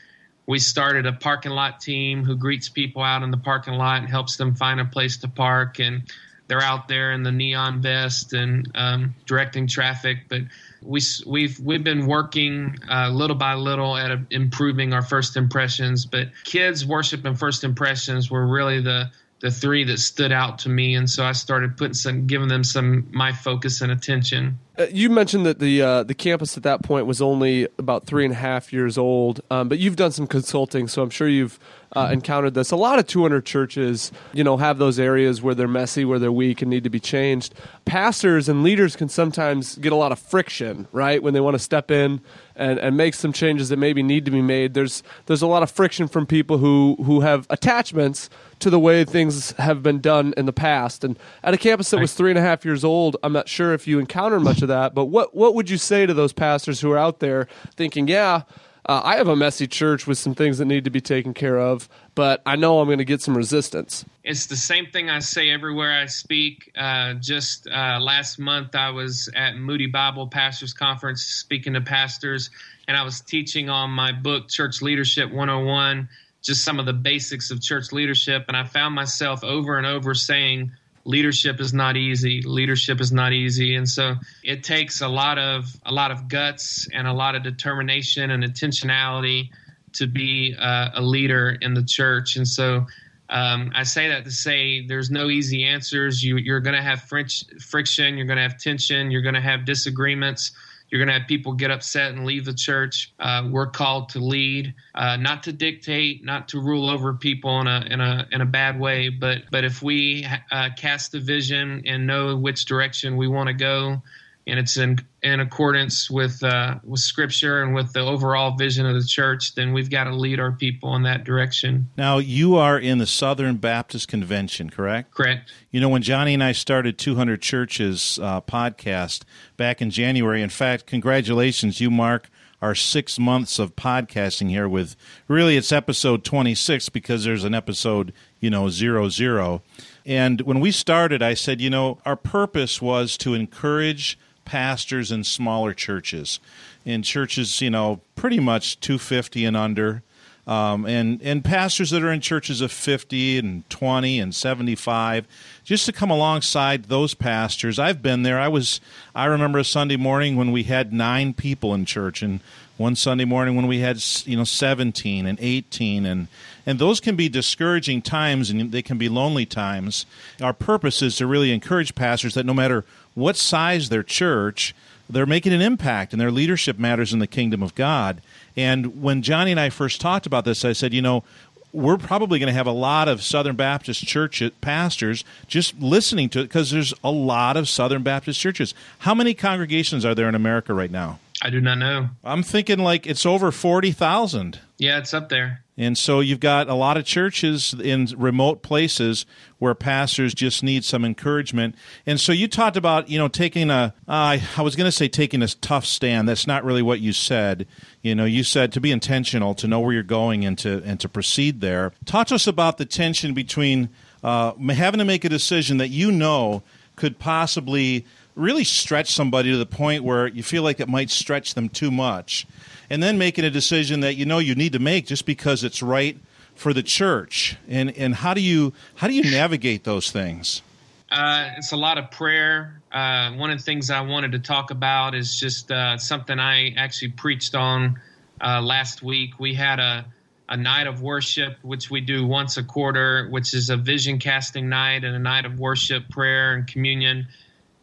We 0.46 0.58
started 0.58 1.06
a 1.06 1.12
parking 1.12 1.52
lot 1.52 1.80
team 1.80 2.24
who 2.24 2.36
greets 2.36 2.68
people 2.68 3.02
out 3.02 3.22
in 3.22 3.30
the 3.30 3.36
parking 3.38 3.74
lot 3.74 4.00
and 4.00 4.08
helps 4.08 4.36
them 4.36 4.54
find 4.54 4.80
a 4.80 4.84
place 4.84 5.18
to 5.18 5.28
park. 5.28 5.78
And 5.78 6.10
they're 6.48 6.62
out 6.62 6.88
there 6.88 7.12
in 7.12 7.22
the 7.22 7.30
neon 7.30 7.82
vest 7.82 8.32
and 8.32 8.70
um, 8.74 9.14
directing 9.26 9.66
traffic. 9.66 10.18
But 10.28 10.42
we 10.82 11.00
we've 11.26 11.60
we've 11.60 11.84
been 11.84 12.06
working 12.06 12.78
uh, 12.90 13.10
little 13.10 13.36
by 13.36 13.54
little 13.54 13.96
at 13.96 14.10
uh, 14.10 14.16
improving 14.30 14.94
our 14.94 15.02
first 15.02 15.36
impressions. 15.36 16.06
But 16.06 16.28
kids 16.44 16.86
worship 16.86 17.24
and 17.26 17.38
first 17.38 17.64
impressions 17.64 18.30
were 18.30 18.46
really 18.46 18.80
the 18.80 19.10
the 19.40 19.50
three 19.50 19.84
that 19.84 19.98
stood 19.98 20.32
out 20.32 20.58
to 20.60 20.68
me, 20.68 20.94
and 20.94 21.08
so 21.08 21.24
I 21.24 21.32
started 21.32 21.76
putting 21.76 21.94
some, 21.94 22.26
giving 22.26 22.48
them 22.48 22.64
some 22.64 23.08
my 23.10 23.32
focus 23.32 23.80
and 23.80 23.92
attention. 23.92 24.58
Uh, 24.78 24.86
you 24.92 25.10
mentioned 25.10 25.44
that 25.44 25.58
the 25.58 25.82
uh, 25.82 26.02
the 26.04 26.14
campus 26.14 26.56
at 26.56 26.62
that 26.62 26.82
point 26.82 27.04
was 27.04 27.20
only 27.20 27.66
about 27.78 28.06
three 28.06 28.24
and 28.24 28.32
a 28.32 28.36
half 28.36 28.72
years 28.72 28.96
old, 28.96 29.40
um, 29.50 29.68
but 29.68 29.78
you've 29.78 29.96
done 29.96 30.12
some 30.12 30.26
consulting, 30.26 30.86
so 30.86 31.02
I'm 31.02 31.10
sure 31.10 31.26
you've 31.26 31.58
uh, 31.96 32.10
encountered 32.12 32.54
this. 32.54 32.70
A 32.70 32.76
lot 32.76 32.98
of 32.98 33.06
200 33.06 33.44
churches, 33.44 34.12
you 34.32 34.44
know, 34.44 34.56
have 34.56 34.78
those 34.78 34.98
areas 34.98 35.42
where 35.42 35.54
they're 35.54 35.66
messy, 35.66 36.04
where 36.04 36.18
they're 36.18 36.30
weak, 36.30 36.62
and 36.62 36.70
need 36.70 36.84
to 36.84 36.90
be 36.90 37.00
changed. 37.00 37.54
Pastors 37.86 38.48
and 38.48 38.62
leaders 38.62 38.94
can 38.94 39.08
sometimes 39.08 39.76
get 39.76 39.92
a 39.92 39.96
lot 39.96 40.12
of 40.12 40.18
friction, 40.18 40.86
right, 40.92 41.22
when 41.22 41.34
they 41.34 41.40
want 41.40 41.54
to 41.54 41.58
step 41.58 41.90
in 41.90 42.20
and, 42.54 42.78
and 42.78 42.96
make 42.96 43.14
some 43.14 43.32
changes 43.32 43.70
that 43.70 43.78
maybe 43.78 44.02
need 44.02 44.24
to 44.26 44.30
be 44.30 44.42
made. 44.42 44.74
There's 44.74 45.02
there's 45.26 45.42
a 45.42 45.46
lot 45.46 45.62
of 45.62 45.70
friction 45.70 46.08
from 46.08 46.26
people 46.26 46.58
who 46.58 46.96
who 47.04 47.20
have 47.20 47.46
attachments 47.50 48.28
to 48.60 48.70
the 48.70 48.78
way 48.78 49.04
things 49.04 49.52
have 49.52 49.82
been 49.82 50.00
done 50.00 50.34
in 50.36 50.46
the 50.46 50.52
past. 50.52 51.04
And 51.04 51.18
at 51.44 51.54
a 51.54 51.56
campus 51.56 51.90
that 51.90 52.00
was 52.00 52.14
three 52.14 52.30
and 52.30 52.38
a 52.38 52.42
half 52.42 52.64
years 52.64 52.84
old, 52.84 53.16
I'm 53.22 53.32
not 53.32 53.48
sure 53.48 53.72
if 53.72 53.86
you 53.86 54.00
encountered 54.00 54.40
much 54.40 54.62
of 54.62 54.67
that. 54.68 54.94
But 54.94 55.06
what 55.06 55.34
what 55.34 55.54
would 55.54 55.68
you 55.68 55.78
say 55.78 56.06
to 56.06 56.14
those 56.14 56.32
pastors 56.32 56.80
who 56.80 56.90
are 56.92 56.98
out 56.98 57.20
there 57.20 57.48
thinking, 57.76 58.08
yeah? 58.08 58.42
uh, 58.88 59.02
I 59.04 59.16
have 59.16 59.28
a 59.28 59.36
messy 59.36 59.66
church 59.66 60.06
with 60.06 60.16
some 60.16 60.34
things 60.34 60.58
that 60.58 60.64
need 60.64 60.84
to 60.84 60.90
be 60.90 61.00
taken 61.00 61.34
care 61.34 61.58
of, 61.58 61.90
but 62.14 62.40
I 62.46 62.56
know 62.56 62.80
I'm 62.80 62.86
going 62.86 62.98
to 62.98 63.04
get 63.04 63.20
some 63.20 63.36
resistance. 63.36 64.04
It's 64.24 64.46
the 64.46 64.56
same 64.56 64.86
thing 64.86 65.10
I 65.10 65.18
say 65.18 65.50
everywhere 65.50 65.92
I 65.92 66.06
speak. 66.06 66.72
Uh, 66.76 67.14
just 67.14 67.68
uh, 67.68 67.98
last 68.00 68.38
month, 68.38 68.74
I 68.74 68.88
was 68.88 69.28
at 69.36 69.56
Moody 69.56 69.86
Bible 69.86 70.26
Pastors 70.26 70.72
Conference 70.72 71.22
speaking 71.22 71.74
to 71.74 71.82
pastors, 71.82 72.48
and 72.88 72.96
I 72.96 73.02
was 73.02 73.20
teaching 73.20 73.68
on 73.68 73.90
my 73.90 74.10
book, 74.10 74.48
Church 74.48 74.80
Leadership 74.80 75.30
101, 75.30 76.08
just 76.42 76.64
some 76.64 76.80
of 76.80 76.86
the 76.86 76.94
basics 76.94 77.50
of 77.50 77.60
church 77.60 77.92
leadership. 77.92 78.46
And 78.48 78.56
I 78.56 78.64
found 78.64 78.94
myself 78.94 79.44
over 79.44 79.76
and 79.76 79.86
over 79.86 80.14
saying, 80.14 80.72
leadership 81.08 81.58
is 81.58 81.72
not 81.72 81.96
easy. 81.96 82.42
Leadership 82.42 83.00
is 83.00 83.10
not 83.10 83.32
easy. 83.32 83.76
And 83.76 83.88
so 83.88 84.16
it 84.44 84.62
takes 84.62 85.00
a 85.00 85.08
lot 85.08 85.38
of 85.38 85.64
a 85.86 85.92
lot 85.92 86.10
of 86.10 86.28
guts 86.28 86.86
and 86.92 87.08
a 87.08 87.12
lot 87.12 87.34
of 87.34 87.42
determination 87.42 88.30
and 88.30 88.44
intentionality 88.44 89.48
to 89.94 90.06
be 90.06 90.54
uh, 90.58 90.90
a 90.94 91.00
leader 91.00 91.56
in 91.62 91.72
the 91.72 91.82
church. 91.82 92.36
And 92.36 92.46
so 92.46 92.86
um, 93.30 93.72
I 93.74 93.84
say 93.84 94.08
that 94.08 94.24
to 94.24 94.30
say 94.30 94.86
there's 94.86 95.10
no 95.10 95.30
easy 95.30 95.64
answers. 95.64 96.22
You, 96.22 96.36
you're 96.36 96.60
going 96.60 96.76
to 96.76 96.82
have 96.82 97.02
friction, 97.02 98.18
you're 98.18 98.26
going 98.26 98.36
to 98.36 98.42
have 98.42 98.58
tension, 98.58 99.10
you're 99.10 99.22
going 99.22 99.34
to 99.34 99.40
have 99.40 99.64
disagreements. 99.64 100.52
You're 100.90 100.98
going 100.98 101.08
to 101.08 101.18
have 101.18 101.28
people 101.28 101.52
get 101.52 101.70
upset 101.70 102.12
and 102.12 102.24
leave 102.24 102.44
the 102.44 102.54
church. 102.54 103.12
Uh, 103.18 103.48
we're 103.50 103.66
called 103.66 104.08
to 104.10 104.20
lead, 104.20 104.74
uh, 104.94 105.16
not 105.16 105.42
to 105.42 105.52
dictate, 105.52 106.24
not 106.24 106.48
to 106.48 106.60
rule 106.60 106.88
over 106.88 107.12
people 107.14 107.60
in 107.60 107.66
a 107.66 107.86
in 107.90 108.00
a 108.00 108.26
in 108.32 108.40
a 108.40 108.46
bad 108.46 108.80
way. 108.80 109.08
But 109.08 109.42
but 109.50 109.64
if 109.64 109.82
we 109.82 110.26
uh, 110.50 110.70
cast 110.76 111.14
a 111.14 111.20
vision 111.20 111.82
and 111.84 112.06
know 112.06 112.36
which 112.36 112.64
direction 112.64 113.16
we 113.16 113.28
want 113.28 113.48
to 113.48 113.54
go, 113.54 114.02
and 114.48 114.58
it's 114.58 114.76
in 114.76 114.98
in 115.22 115.40
accordance 115.40 116.10
with 116.10 116.42
uh, 116.42 116.76
with 116.82 117.00
Scripture 117.00 117.62
and 117.62 117.74
with 117.74 117.92
the 117.92 118.00
overall 118.00 118.56
vision 118.56 118.86
of 118.86 118.94
the 118.94 119.06
church, 119.06 119.54
then 119.54 119.72
we've 119.72 119.90
got 119.90 120.04
to 120.04 120.14
lead 120.14 120.40
our 120.40 120.52
people 120.52 120.94
in 120.96 121.02
that 121.02 121.24
direction. 121.24 121.88
Now, 121.96 122.18
you 122.18 122.56
are 122.56 122.78
in 122.78 122.98
the 122.98 123.06
Southern 123.06 123.56
Baptist 123.56 124.08
Convention, 124.08 124.70
correct? 124.70 125.12
Correct. 125.12 125.52
You 125.70 125.80
know, 125.80 125.88
when 125.90 126.02
Johnny 126.02 126.34
and 126.34 126.42
I 126.42 126.52
started 126.52 126.98
200 126.98 127.42
Churches 127.42 128.18
uh, 128.22 128.40
podcast 128.40 129.22
back 129.56 129.82
in 129.82 129.90
January, 129.90 130.40
in 130.40 130.50
fact, 130.50 130.86
congratulations, 130.86 131.80
you 131.80 131.90
mark 131.90 132.30
our 132.60 132.74
six 132.74 133.18
months 133.18 133.58
of 133.58 133.76
podcasting 133.76 134.48
here 134.48 134.68
with 134.68 134.96
really 135.28 135.56
it's 135.56 135.70
episode 135.70 136.24
26 136.24 136.88
because 136.88 137.24
there's 137.24 137.44
an 137.44 137.54
episode, 137.54 138.12
you 138.40 138.50
know, 138.50 138.68
zero 138.68 139.08
zero. 139.08 139.62
And 140.04 140.40
when 140.40 140.58
we 140.58 140.70
started, 140.70 141.22
I 141.22 141.34
said, 141.34 141.60
you 141.60 141.70
know, 141.70 141.98
our 142.06 142.16
purpose 142.16 142.80
was 142.80 143.16
to 143.18 143.34
encourage 143.34 144.18
pastors 144.48 145.12
in 145.12 145.22
smaller 145.24 145.74
churches, 145.74 146.40
in 146.86 147.02
churches, 147.02 147.60
you 147.60 147.68
know, 147.68 148.00
pretty 148.16 148.40
much 148.40 148.80
250 148.80 149.44
and 149.44 149.56
under. 149.56 150.02
Um, 150.46 150.86
and 150.86 151.20
and 151.20 151.44
pastors 151.44 151.90
that 151.90 152.02
are 152.02 152.10
in 152.10 152.22
churches 152.22 152.62
of 152.62 152.72
50 152.72 153.36
and 153.36 153.68
20 153.68 154.18
and 154.18 154.34
75 154.34 155.26
just 155.62 155.84
to 155.84 155.92
come 155.92 156.10
alongside 156.10 156.84
those 156.84 157.12
pastors. 157.12 157.78
I've 157.78 158.00
been 158.00 158.22
there. 158.22 158.40
I 158.40 158.48
was 158.48 158.80
i 159.14 159.26
remember 159.26 159.58
a 159.58 159.64
sunday 159.64 159.96
morning 159.96 160.36
when 160.36 160.50
we 160.50 160.62
had 160.62 160.90
nine 160.90 161.34
people 161.34 161.74
in 161.74 161.84
church 161.84 162.22
and 162.22 162.40
one 162.78 162.96
sunday 162.96 163.26
morning 163.26 163.56
when 163.56 163.66
we 163.66 163.80
had 163.80 164.02
you 164.24 164.38
know 164.38 164.44
17 164.44 165.26
and 165.26 165.38
18 165.38 166.06
and 166.06 166.28
and 166.68 166.78
those 166.78 167.00
can 167.00 167.16
be 167.16 167.30
discouraging 167.30 168.02
times 168.02 168.50
and 168.50 168.72
they 168.72 168.82
can 168.82 168.98
be 168.98 169.08
lonely 169.08 169.46
times. 169.46 170.04
Our 170.38 170.52
purpose 170.52 171.00
is 171.00 171.16
to 171.16 171.26
really 171.26 171.50
encourage 171.50 171.94
pastors 171.94 172.34
that 172.34 172.44
no 172.44 172.52
matter 172.52 172.84
what 173.18 173.36
size 173.36 173.88
their 173.88 174.02
church, 174.02 174.74
they're 175.10 175.26
making 175.26 175.52
an 175.52 175.62
impact 175.62 176.12
and 176.12 176.20
their 176.20 176.30
leadership 176.30 176.78
matters 176.78 177.12
in 177.12 177.18
the 177.18 177.26
kingdom 177.26 177.62
of 177.62 177.74
God. 177.74 178.20
And 178.56 179.02
when 179.02 179.22
Johnny 179.22 179.50
and 179.50 179.60
I 179.60 179.70
first 179.70 180.00
talked 180.00 180.26
about 180.26 180.44
this, 180.44 180.64
I 180.64 180.72
said, 180.72 180.92
you 180.92 181.02
know, 181.02 181.24
we're 181.72 181.98
probably 181.98 182.38
going 182.38 182.48
to 182.48 182.54
have 182.54 182.66
a 182.66 182.72
lot 182.72 183.08
of 183.08 183.22
Southern 183.22 183.56
Baptist 183.56 184.06
church 184.06 184.40
uh, 184.40 184.50
pastors 184.60 185.24
just 185.46 185.78
listening 185.78 186.28
to 186.30 186.40
it 186.40 186.44
because 186.44 186.70
there's 186.70 186.94
a 187.04 187.10
lot 187.10 187.56
of 187.56 187.68
Southern 187.68 188.02
Baptist 188.02 188.40
churches. 188.40 188.74
How 189.00 189.14
many 189.14 189.34
congregations 189.34 190.04
are 190.04 190.14
there 190.14 190.28
in 190.28 190.34
America 190.34 190.72
right 190.72 190.90
now? 190.90 191.18
I 191.42 191.50
do 191.50 191.60
not 191.60 191.78
know. 191.78 192.08
I'm 192.24 192.42
thinking 192.42 192.78
like 192.78 193.06
it's 193.06 193.24
over 193.24 193.52
40,000. 193.52 194.58
Yeah, 194.78 194.98
it's 194.98 195.14
up 195.14 195.28
there. 195.28 195.62
And 195.78 195.96
so 195.96 196.18
you've 196.18 196.40
got 196.40 196.68
a 196.68 196.74
lot 196.74 196.96
of 196.96 197.04
churches 197.04 197.72
in 197.72 198.08
remote 198.16 198.62
places 198.62 199.24
where 199.58 199.76
pastors 199.76 200.34
just 200.34 200.64
need 200.64 200.84
some 200.84 201.04
encouragement. 201.04 201.76
And 202.04 202.20
so 202.20 202.32
you 202.32 202.48
talked 202.48 202.76
about, 202.76 203.08
you 203.08 203.16
know, 203.16 203.28
taking 203.28 203.70
a. 203.70 203.94
Uh, 204.08 204.38
I 204.56 204.62
was 204.62 204.74
going 204.74 204.86
to 204.86 204.92
say 204.92 205.06
taking 205.06 205.40
a 205.40 205.46
tough 205.46 205.86
stand. 205.86 206.28
That's 206.28 206.48
not 206.48 206.64
really 206.64 206.82
what 206.82 206.98
you 206.98 207.12
said. 207.12 207.68
You 208.02 208.16
know, 208.16 208.24
you 208.24 208.42
said 208.42 208.72
to 208.72 208.80
be 208.80 208.90
intentional, 208.90 209.54
to 209.54 209.68
know 209.68 209.78
where 209.78 209.92
you're 209.92 210.02
going 210.02 210.44
and 210.44 210.58
to, 210.58 210.82
and 210.84 210.98
to 210.98 211.08
proceed 211.08 211.60
there. 211.60 211.92
Talk 212.04 212.26
to 212.28 212.34
us 212.34 212.48
about 212.48 212.78
the 212.78 212.84
tension 212.84 213.32
between 213.32 213.88
uh, 214.24 214.54
having 214.70 214.98
to 214.98 215.04
make 215.04 215.24
a 215.24 215.28
decision 215.28 215.76
that 215.76 215.88
you 215.88 216.10
know 216.10 216.64
could 216.96 217.20
possibly 217.20 218.04
really 218.34 218.64
stretch 218.64 219.12
somebody 219.12 219.52
to 219.52 219.56
the 219.56 219.66
point 219.66 220.02
where 220.02 220.26
you 220.26 220.42
feel 220.42 220.64
like 220.64 220.80
it 220.80 220.88
might 220.88 221.10
stretch 221.10 221.54
them 221.54 221.68
too 221.68 221.92
much 221.92 222.46
and 222.90 223.02
then 223.02 223.18
making 223.18 223.44
a 223.44 223.50
decision 223.50 224.00
that 224.00 224.14
you 224.14 224.24
know 224.24 224.38
you 224.38 224.54
need 224.54 224.72
to 224.72 224.78
make 224.78 225.06
just 225.06 225.26
because 225.26 225.64
it's 225.64 225.82
right 225.82 226.18
for 226.54 226.72
the 226.72 226.82
church. 226.82 227.56
And 227.68 227.96
and 227.96 228.16
how 228.16 228.34
do 228.34 228.40
you 228.40 228.72
how 228.96 229.08
do 229.08 229.14
you 229.14 229.30
navigate 229.30 229.84
those 229.84 230.10
things? 230.10 230.62
Uh, 231.10 231.50
it's 231.56 231.72
a 231.72 231.76
lot 231.76 231.96
of 231.96 232.10
prayer. 232.10 232.80
Uh, 232.92 233.32
one 233.32 233.50
of 233.50 233.58
the 233.58 233.64
things 233.64 233.90
I 233.90 234.00
wanted 234.02 234.32
to 234.32 234.38
talk 234.38 234.70
about 234.70 235.14
is 235.14 235.38
just 235.38 235.70
uh, 235.70 235.96
something 235.96 236.38
I 236.38 236.74
actually 236.76 237.12
preached 237.12 237.54
on 237.54 237.98
uh, 238.42 238.60
last 238.60 239.02
week. 239.02 239.38
We 239.38 239.54
had 239.54 239.78
a 239.80 240.04
a 240.50 240.56
night 240.56 240.86
of 240.86 241.02
worship, 241.02 241.58
which 241.62 241.90
we 241.90 242.00
do 242.00 242.26
once 242.26 242.56
a 242.56 242.62
quarter, 242.62 243.28
which 243.28 243.52
is 243.52 243.68
a 243.68 243.76
vision 243.76 244.18
casting 244.18 244.68
night 244.68 245.04
and 245.04 245.14
a 245.14 245.18
night 245.18 245.44
of 245.44 245.60
worship, 245.60 246.08
prayer, 246.08 246.54
and 246.54 246.66
communion. 246.66 247.28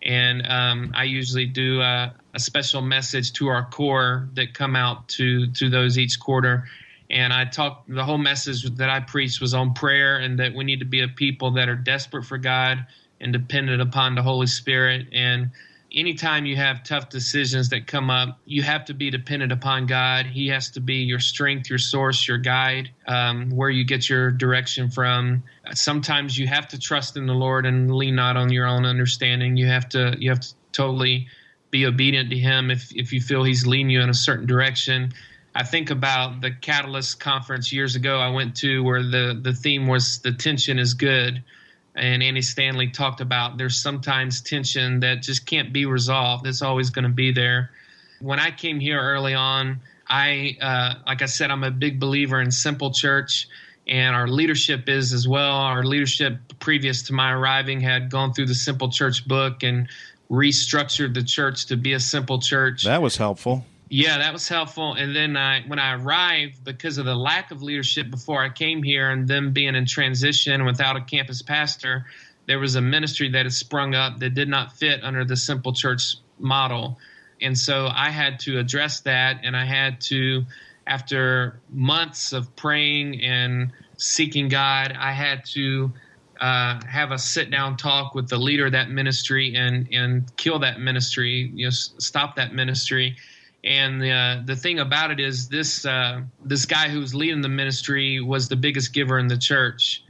And 0.02 0.46
um, 0.48 0.92
I 0.96 1.04
usually 1.04 1.46
do 1.46 1.82
a, 1.82 2.14
a 2.36 2.40
special 2.40 2.82
message 2.82 3.32
to 3.34 3.48
our 3.48 3.66
core 3.70 4.30
that 4.34 4.54
come 4.54 4.76
out 4.76 5.08
to 5.08 5.52
to 5.54 5.70
those 5.70 5.98
each 5.98 6.20
quarter. 6.20 6.66
And 7.10 7.32
I 7.32 7.46
talked 7.46 7.90
the 7.90 8.04
whole 8.04 8.18
message 8.18 8.64
that 8.76 8.90
I 8.90 9.00
preached 9.00 9.40
was 9.40 9.54
on 9.54 9.74
prayer 9.74 10.18
and 10.18 10.40
that 10.40 10.54
we 10.54 10.64
need 10.64 10.80
to 10.80 10.86
be 10.86 11.02
a 11.02 11.08
people 11.08 11.52
that 11.52 11.70
are 11.70 11.76
desperate 11.76 12.26
for 12.26 12.38
God 12.38 12.86
and 13.22 13.32
dependent 13.32 13.82
upon 13.82 14.16
the 14.16 14.22
Holy 14.22 14.48
Spirit. 14.48 15.08
And 15.14 15.52
anytime 15.96 16.46
you 16.46 16.58
have 16.58 16.84
tough 16.84 17.10
decisions 17.10 17.70
that 17.70 17.88
come 17.88 18.10
up, 18.10 18.40
you 18.46 18.64
have 18.64 18.84
to 18.86 18.94
be 18.94 19.10
dependent 19.10 19.52
upon 19.52 19.86
God. 19.86 20.26
He 20.26 20.48
has 20.50 20.72
to 20.72 20.82
be 20.82 20.96
your 20.96 21.20
strength, 21.20 21.70
your 21.70 21.80
source, 21.80 22.28
your 22.28 22.38
guide, 22.38 22.90
um, 23.08 23.50
where 23.52 23.70
you 23.70 23.86
get 23.86 24.10
your 24.10 24.32
direction 24.32 24.90
from. 24.90 25.44
Sometimes 25.74 26.38
you 26.38 26.48
have 26.48 26.68
to 26.70 26.80
trust 26.80 27.16
in 27.16 27.28
the 27.28 27.34
Lord 27.34 27.66
and 27.66 27.96
lean 27.96 28.16
not 28.16 28.36
on 28.36 28.52
your 28.52 28.68
own 28.68 28.86
understanding. 28.86 29.56
You 29.56 29.68
have 29.68 29.88
to 29.90 30.16
you 30.20 30.32
have 30.32 30.42
to 30.42 30.54
totally 30.74 31.28
be 31.76 31.86
obedient 31.86 32.30
to 32.30 32.38
him 32.38 32.72
if, 32.72 32.96
if 32.96 33.12
you 33.12 33.20
feel 33.20 33.44
he's 33.44 33.68
leading 33.68 33.90
you 33.90 34.00
in 34.00 34.10
a 34.10 34.14
certain 34.14 34.46
direction. 34.46 35.12
I 35.54 35.64
think 35.64 35.90
about 35.90 36.40
the 36.40 36.52
Catalyst 36.52 37.20
conference 37.20 37.74
years 37.74 37.98
ago 37.98 38.18
I 38.18 38.30
went 38.30 38.56
to 38.58 38.82
where 38.82 39.04
the, 39.04 39.38
the 39.42 39.52
theme 39.52 39.86
was 39.86 40.20
the 40.20 40.32
tension 40.32 40.80
is 40.80 40.94
good. 40.94 41.44
And 41.94 42.24
Andy 42.24 42.42
Stanley 42.42 42.92
talked 42.92 43.20
about 43.20 43.58
there's 43.58 43.76
sometimes 43.76 44.40
tension 44.40 45.02
that 45.02 45.22
just 45.22 45.46
can't 45.46 45.74
be 45.74 45.86
resolved. 45.86 46.48
It's 46.48 46.62
always 46.62 46.90
going 46.90 47.04
to 47.04 47.14
be 47.14 47.34
there. 47.34 47.72
When 48.22 48.40
I 48.40 48.52
came 48.52 48.80
here 48.80 49.02
early 49.02 49.34
on, 49.34 49.82
I, 50.08 50.58
uh, 50.62 50.94
like 51.06 51.22
I 51.22 51.26
said, 51.26 51.52
I'm 51.52 51.66
a 51.66 51.72
big 51.72 52.00
believer 52.00 52.40
in 52.40 52.52
simple 52.52 52.92
church 52.92 53.50
and 53.88 54.16
our 54.16 54.28
leadership 54.28 54.88
is 54.88 55.14
as 55.14 55.28
well. 55.28 55.58
Our 55.58 55.84
leadership 55.84 56.40
previous 56.60 57.04
to 57.04 57.14
my 57.14 57.32
arriving 57.34 57.82
had 57.82 58.10
gone 58.10 58.34
through 58.34 58.48
the 58.48 58.56
Simple 58.56 58.90
Church 58.90 59.28
book 59.28 59.64
and 59.64 59.88
restructured 60.30 61.14
the 61.14 61.24
church 61.24 61.68
to 61.68 61.78
be 61.78 61.94
a 61.94 62.00
simple 62.00 62.40
church. 62.40 62.84
That 62.84 63.02
was 63.02 63.18
helpful. 63.18 63.66
Yeah, 63.90 64.18
that 64.18 64.34
was 64.34 64.48
helpful. 64.48 64.94
And 64.94 65.16
then 65.16 65.38
I, 65.38 65.62
when 65.68 65.78
I 65.78 65.94
arrived, 65.94 66.64
because 66.64 66.98
of 66.98 67.06
the 67.06 67.16
lack 67.16 67.52
of 67.52 67.62
leadership 67.62 68.10
before 68.10 68.44
I 68.44 68.50
came 68.50 68.82
here 68.82 69.12
and 69.12 69.28
them 69.28 69.54
being 69.54 69.76
in 69.76 69.86
transition 69.86 70.66
without 70.66 70.96
a 70.96 71.02
campus 71.02 71.44
pastor, 71.44 72.06
there 72.48 72.60
was 72.60 72.76
a 72.76 72.82
ministry 72.82 73.30
that 73.30 73.46
had 73.46 73.54
sprung 73.54 73.94
up 73.94 74.20
that 74.20 74.34
did 74.34 74.50
not 74.50 74.74
fit 74.74 75.04
under 75.04 75.24
the 75.24 75.38
simple 75.38 75.74
church 75.74 76.16
model. 76.40 76.98
And 77.42 77.58
so 77.58 77.88
I 77.94 78.10
had 78.10 78.40
to 78.42 78.58
address 78.58 79.02
that. 79.02 79.42
And 79.44 79.56
I 79.56 79.66
had 79.66 80.02
to, 80.02 80.46
after 80.88 81.60
months 81.70 82.34
of 82.34 82.56
praying 82.56 83.22
and 83.22 83.72
seeking 83.98 84.50
God, 84.50 84.96
I 84.98 85.12
had 85.12 85.46
to 85.54 85.94
uh, 86.40 86.80
have 86.86 87.12
a 87.12 87.18
sit 87.18 87.50
down 87.52 87.78
talk 87.78 88.16
with 88.16 88.30
the 88.30 88.38
leader 88.38 88.68
of 88.68 88.72
that 88.74 88.90
ministry 88.90 89.56
and 89.56 89.88
and 89.92 90.36
kill 90.38 90.60
that 90.60 90.80
ministry, 90.80 91.52
you 91.54 91.66
know, 91.66 91.72
stop 91.72 92.36
that 92.36 92.54
ministry. 92.54 93.16
And 93.64 94.02
the 94.02 94.12
uh, 94.12 94.42
the 94.46 94.56
thing 94.56 94.80
about 94.80 95.12
it 95.12 95.20
is 95.20 95.48
this 95.50 95.86
uh, 95.86 96.22
this 96.44 96.66
guy 96.66 96.90
who 96.90 97.00
was 97.00 97.16
leading 97.16 97.42
the 97.42 97.50
ministry 97.50 98.22
was 98.22 98.48
the 98.48 98.56
biggest 98.56 98.94
giver 98.94 99.18
in 99.18 99.28
the 99.28 99.38
church, 99.38 100.04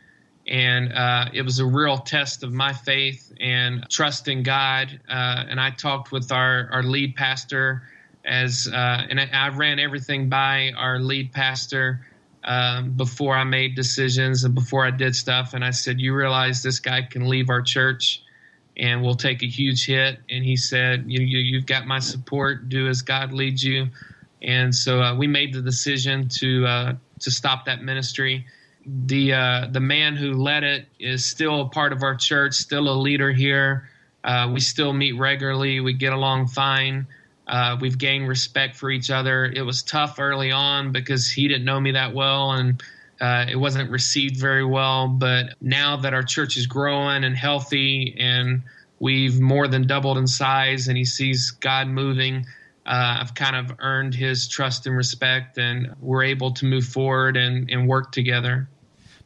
and 0.47 0.91
uh, 0.91 1.29
it 1.33 1.41
was 1.41 1.59
a 1.59 1.65
real 1.65 1.97
test 1.97 2.43
of 2.43 2.51
my 2.51 2.73
faith 2.73 3.31
and 3.39 3.85
trust 3.89 4.27
in 4.27 4.43
God. 4.43 4.99
Uh, 5.09 5.45
and 5.49 5.59
I 5.59 5.69
talked 5.71 6.11
with 6.11 6.31
our 6.31 6.69
our 6.71 6.83
lead 6.83 7.15
pastor 7.15 7.83
as 8.25 8.67
uh, 8.71 9.05
and 9.09 9.19
I, 9.19 9.29
I, 9.31 9.49
ran 9.49 9.79
everything 9.79 10.29
by 10.29 10.71
our 10.75 10.99
lead 10.99 11.31
pastor 11.31 12.05
um, 12.45 12.91
before 12.91 13.35
I 13.35 13.43
made 13.43 13.75
decisions 13.75 14.43
and 14.43 14.55
before 14.55 14.85
I 14.85 14.91
did 14.91 15.15
stuff. 15.15 15.53
And 15.53 15.65
I 15.65 15.71
said, 15.71 15.99
"You 15.99 16.13
realize 16.15 16.63
this 16.63 16.79
guy 16.79 17.01
can 17.01 17.27
leave 17.27 17.49
our 17.49 17.61
church, 17.61 18.21
and 18.77 19.01
we'll 19.03 19.15
take 19.15 19.43
a 19.43 19.47
huge 19.47 19.85
hit." 19.85 20.19
And 20.29 20.43
he 20.43 20.55
said, 20.55 21.05
"You, 21.07 21.21
you 21.21 21.57
have 21.57 21.65
got 21.65 21.87
my 21.87 21.99
support. 21.99 22.69
Do 22.69 22.87
as 22.87 23.01
God 23.01 23.33
leads 23.33 23.63
you." 23.63 23.87
And 24.41 24.73
so 24.73 25.01
uh, 25.01 25.15
we 25.15 25.25
made 25.27 25.53
the 25.53 25.61
decision 25.61 26.29
to 26.29 26.65
uh, 26.65 26.93
to 27.21 27.31
stop 27.31 27.65
that 27.65 27.81
ministry. 27.81 28.45
The 28.85 29.33
uh, 29.33 29.67
the 29.71 29.79
man 29.79 30.15
who 30.15 30.33
led 30.33 30.63
it 30.63 30.87
is 30.99 31.25
still 31.25 31.61
a 31.61 31.69
part 31.69 31.91
of 31.93 32.03
our 32.03 32.15
church, 32.15 32.53
still 32.53 32.87
a 32.89 32.97
leader 32.97 33.31
here. 33.31 33.89
Uh, 34.23 34.51
we 34.53 34.59
still 34.59 34.93
meet 34.93 35.13
regularly. 35.13 35.79
We 35.79 35.93
get 35.93 36.13
along 36.13 36.47
fine. 36.47 37.07
Uh, 37.47 37.77
we've 37.79 37.97
gained 37.97 38.27
respect 38.27 38.75
for 38.75 38.89
each 38.89 39.11
other. 39.11 39.45
It 39.45 39.61
was 39.61 39.83
tough 39.83 40.19
early 40.19 40.51
on 40.51 40.91
because 40.91 41.29
he 41.29 41.47
didn't 41.47 41.65
know 41.65 41.79
me 41.79 41.91
that 41.91 42.13
well 42.13 42.51
and 42.51 42.81
uh, 43.21 43.45
it 43.49 43.55
wasn't 43.55 43.89
received 43.91 44.37
very 44.37 44.65
well. 44.65 45.07
But 45.07 45.55
now 45.61 45.97
that 45.97 46.13
our 46.13 46.23
church 46.23 46.57
is 46.57 46.67
growing 46.67 47.23
and 47.23 47.35
healthy 47.35 48.15
and 48.19 48.63
we've 48.99 49.39
more 49.39 49.67
than 49.67 49.87
doubled 49.87 50.17
in 50.17 50.27
size 50.27 50.87
and 50.87 50.97
he 50.97 51.05
sees 51.05 51.51
God 51.51 51.87
moving, 51.87 52.45
uh, 52.85 53.19
I've 53.21 53.33
kind 53.33 53.55
of 53.55 53.77
earned 53.79 54.13
his 54.13 54.47
trust 54.47 54.85
and 54.87 54.95
respect 54.95 55.57
and 55.57 55.95
we're 56.01 56.23
able 56.23 56.51
to 56.53 56.65
move 56.65 56.85
forward 56.85 57.37
and, 57.37 57.69
and 57.69 57.87
work 57.87 58.11
together. 58.11 58.67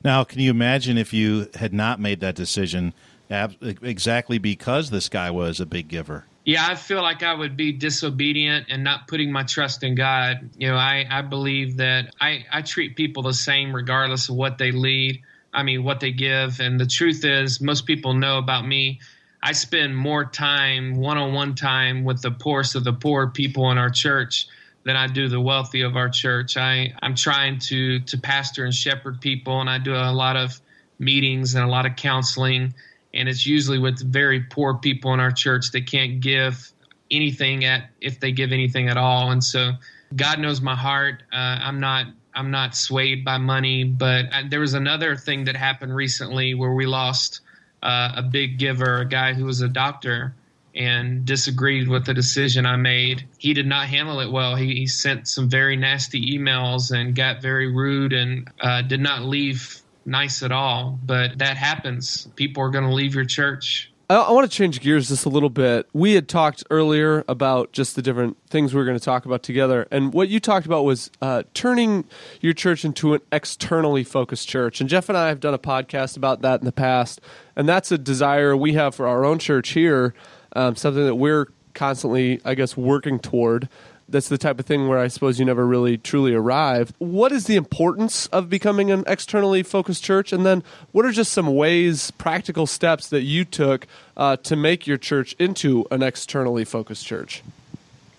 Now, 0.03 0.23
can 0.23 0.39
you 0.39 0.49
imagine 0.49 0.97
if 0.97 1.13
you 1.13 1.49
had 1.55 1.73
not 1.73 1.99
made 1.99 2.21
that 2.21 2.35
decision 2.35 2.93
exactly 3.29 4.37
because 4.37 4.91
this 4.91 5.09
guy 5.09 5.29
was 5.29 5.59
a 5.59 5.65
big 5.65 5.87
giver? 5.87 6.25
Yeah, 6.45 6.65
I 6.67 6.75
feel 6.75 7.01
like 7.01 7.21
I 7.21 7.33
would 7.33 7.57
be 7.57 7.71
disobedient 7.71 8.67
and 8.69 8.83
not 8.83 9.07
putting 9.07 9.31
my 9.31 9.43
trust 9.43 9.83
in 9.83 9.95
God. 9.95 10.49
You 10.57 10.69
know, 10.69 10.77
I, 10.77 11.05
I 11.09 11.21
believe 11.21 11.77
that 11.77 12.15
I, 12.19 12.45
I 12.51 12.61
treat 12.61 12.95
people 12.95 13.23
the 13.23 13.33
same 13.33 13.75
regardless 13.75 14.29
of 14.29 14.35
what 14.35 14.57
they 14.57 14.71
lead. 14.71 15.21
I 15.53 15.63
mean, 15.63 15.83
what 15.83 15.99
they 15.99 16.11
give. 16.11 16.59
And 16.59 16.79
the 16.79 16.85
truth 16.85 17.25
is, 17.25 17.59
most 17.59 17.85
people 17.85 18.13
know 18.13 18.37
about 18.37 18.65
me. 18.65 18.99
I 19.41 19.51
spend 19.53 19.95
more 19.95 20.25
time, 20.25 20.95
one 20.95 21.17
on 21.17 21.33
one 21.33 21.55
time, 21.55 22.03
with 22.03 22.21
the 22.21 22.31
poorest 22.31 22.75
of 22.75 22.83
the 22.83 22.93
poor 22.93 23.29
people 23.29 23.71
in 23.71 23.77
our 23.77 23.89
church 23.89 24.47
than 24.83 24.95
I 24.95 25.07
do 25.07 25.27
the 25.27 25.39
wealthy 25.41 25.81
of 25.81 25.95
our 25.95 26.09
church. 26.09 26.57
I, 26.57 26.93
I'm 27.01 27.15
trying 27.15 27.59
to, 27.59 27.99
to 27.99 28.17
pastor 28.17 28.65
and 28.65 28.73
shepherd 28.73 29.21
people, 29.21 29.59
and 29.59 29.69
I 29.69 29.77
do 29.77 29.93
a 29.93 30.11
lot 30.11 30.35
of 30.35 30.59
meetings 30.99 31.55
and 31.55 31.63
a 31.63 31.67
lot 31.67 31.85
of 31.85 31.95
counseling 31.95 32.73
and 33.13 33.27
it's 33.27 33.45
usually 33.45 33.79
with 33.79 33.99
very 34.11 34.41
poor 34.41 34.75
people 34.75 35.13
in 35.13 35.19
our 35.19 35.31
church 35.31 35.71
that 35.71 35.87
can't 35.87 36.19
give 36.19 36.71
anything 37.11 37.65
at 37.65 37.89
if 38.01 38.19
they 38.19 38.31
give 38.31 38.51
anything 38.51 38.87
at 38.87 38.97
all 38.97 39.31
and 39.31 39.43
so 39.43 39.71
god 40.15 40.39
knows 40.39 40.61
my 40.61 40.75
heart 40.75 41.23
uh, 41.33 41.59
i'm 41.61 41.79
not 41.79 42.05
i'm 42.35 42.51
not 42.51 42.75
swayed 42.75 43.25
by 43.25 43.37
money 43.37 43.83
but 43.83 44.25
I, 44.31 44.47
there 44.47 44.59
was 44.59 44.73
another 44.73 45.15
thing 45.15 45.45
that 45.45 45.55
happened 45.55 45.95
recently 45.95 46.53
where 46.53 46.73
we 46.73 46.85
lost 46.85 47.41
uh, 47.81 48.13
a 48.17 48.21
big 48.21 48.59
giver 48.59 48.97
a 48.97 49.05
guy 49.05 49.33
who 49.33 49.45
was 49.45 49.61
a 49.61 49.67
doctor 49.67 50.35
and 50.75 51.25
disagreed 51.25 51.87
with 51.87 52.05
the 52.05 52.13
decision 52.13 52.65
I 52.65 52.75
made. 52.75 53.27
He 53.37 53.53
did 53.53 53.65
not 53.65 53.87
handle 53.87 54.19
it 54.19 54.31
well. 54.31 54.55
He, 54.55 54.75
he 54.75 54.87
sent 54.87 55.27
some 55.27 55.49
very 55.49 55.75
nasty 55.75 56.37
emails 56.37 56.91
and 56.91 57.15
got 57.15 57.41
very 57.41 57.71
rude 57.71 58.13
and 58.13 58.49
uh, 58.61 58.83
did 58.83 58.99
not 58.99 59.23
leave 59.23 59.78
nice 60.05 60.43
at 60.43 60.51
all, 60.51 60.99
but 61.03 61.37
that 61.39 61.57
happens. 61.57 62.27
People 62.35 62.63
are 62.63 62.69
going 62.69 62.85
to 62.85 62.93
leave 62.93 63.15
your 63.15 63.25
church. 63.25 63.91
I, 64.09 64.15
I 64.15 64.31
want 64.31 64.49
to 64.49 64.55
change 64.55 64.81
gears 64.81 65.09
just 65.09 65.25
a 65.25 65.29
little 65.29 65.49
bit. 65.49 65.87
We 65.93 66.13
had 66.13 66.27
talked 66.27 66.63
earlier 66.69 67.23
about 67.27 67.71
just 67.71 67.95
the 67.95 68.01
different 68.01 68.37
things 68.49 68.73
we 68.73 68.79
were 68.79 68.85
going 68.85 68.97
to 68.97 69.03
talk 69.03 69.25
about 69.25 69.43
together, 69.43 69.87
and 69.91 70.13
what 70.13 70.29
you 70.29 70.39
talked 70.39 70.65
about 70.65 70.83
was 70.83 71.11
uh, 71.21 71.43
turning 71.53 72.05
your 72.41 72.53
church 72.53 72.83
into 72.83 73.13
an 73.13 73.21
externally 73.31 74.03
focused 74.03 74.47
church. 74.47 74.81
And 74.81 74.89
Jeff 74.89 75.09
and 75.09 75.17
I 75.17 75.27
have 75.27 75.39
done 75.39 75.53
a 75.53 75.59
podcast 75.59 76.17
about 76.17 76.41
that 76.41 76.59
in 76.59 76.65
the 76.65 76.71
past, 76.71 77.21
and 77.55 77.69
that's 77.69 77.91
a 77.91 77.97
desire 77.97 78.57
we 78.57 78.73
have 78.73 78.95
for 78.95 79.07
our 79.07 79.25
own 79.25 79.37
church 79.37 79.69
here, 79.69 80.13
um, 80.55 80.75
something 80.75 81.05
that 81.05 81.15
we're 81.15 81.47
constantly, 81.75 82.41
I 82.43 82.55
guess, 82.55 82.75
working 82.75 83.19
toward 83.19 83.69
that's 84.11 84.29
the 84.29 84.37
type 84.37 84.59
of 84.59 84.65
thing 84.65 84.87
where 84.87 84.99
I 84.99 85.07
suppose 85.07 85.39
you 85.39 85.45
never 85.45 85.65
really 85.65 85.97
truly 85.97 86.33
arrive. 86.33 86.93
What 86.97 87.31
is 87.31 87.45
the 87.45 87.55
importance 87.55 88.25
of 88.27 88.49
becoming 88.49 88.91
an 88.91 89.03
externally 89.07 89.63
focused 89.63 90.03
church? 90.03 90.33
And 90.33 90.45
then 90.45 90.63
what 90.91 91.05
are 91.05 91.11
just 91.11 91.31
some 91.31 91.55
ways, 91.55 92.11
practical 92.11 92.67
steps 92.67 93.09
that 93.09 93.21
you 93.21 93.45
took 93.45 93.87
uh, 94.17 94.37
to 94.37 94.55
make 94.55 94.87
your 94.87 94.97
church 94.97 95.35
into 95.39 95.85
an 95.91 96.03
externally 96.03 96.65
focused 96.65 97.05
church? 97.05 97.43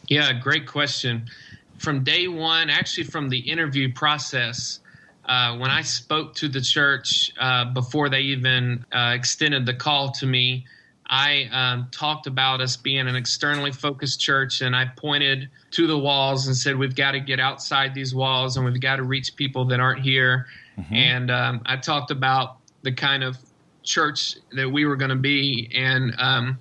Yeah, 0.09 0.33
great 0.33 0.67
question. 0.67 1.27
From 1.79 2.05
day 2.05 2.29
one, 2.29 2.69
actually, 2.69 3.05
from 3.05 3.29
the 3.29 3.39
interview 3.39 3.93
process, 3.93 4.81
uh, 5.25 5.57
when 5.57 5.71
I 5.71 5.83
spoke 5.83 6.35
to 6.37 6.49
the 6.49 6.61
church 6.61 7.33
uh, 7.39 7.67
before 7.67 8.09
they 8.09 8.21
even 8.23 8.85
uh, 8.93 9.13
extended 9.15 9.67
the 9.67 9.75
call 9.75 10.11
to 10.13 10.27
me, 10.27 10.67
I 11.11 11.49
um, 11.51 11.89
talked 11.91 12.29
about 12.29 12.61
us 12.61 12.77
being 12.77 13.09
an 13.09 13.17
externally 13.17 13.73
focused 13.73 14.21
church, 14.21 14.61
and 14.61 14.77
I 14.77 14.87
pointed 14.97 15.51
to 15.73 15.89
the 15.89 15.99
walls 15.99 16.47
and 16.47 16.57
said, 16.57 16.79
We've 16.79 16.95
got 16.95 17.13
to 17.13 17.21
get 17.21 17.41
outside 17.41 17.95
these 17.95 18.15
walls 18.15 18.57
and 18.57 18.65
we've 18.65 18.81
got 18.81 18.97
to 18.97 19.03
reach 19.03 19.35
people 19.35 19.65
that 19.67 19.81
aren't 19.81 20.03
here. 20.03 20.47
Mm-hmm. 20.79 20.95
And 20.95 21.31
um, 21.33 21.63
I 21.67 21.77
talked 21.77 22.13
about 22.13 22.59
the 22.83 22.93
kind 22.93 23.25
of 23.25 23.37
church 23.83 24.37
that 24.53 24.71
we 24.71 24.85
were 24.85 24.95
going 24.95 25.11
to 25.11 25.17
be. 25.17 25.69
And 25.75 26.15
um, 26.17 26.61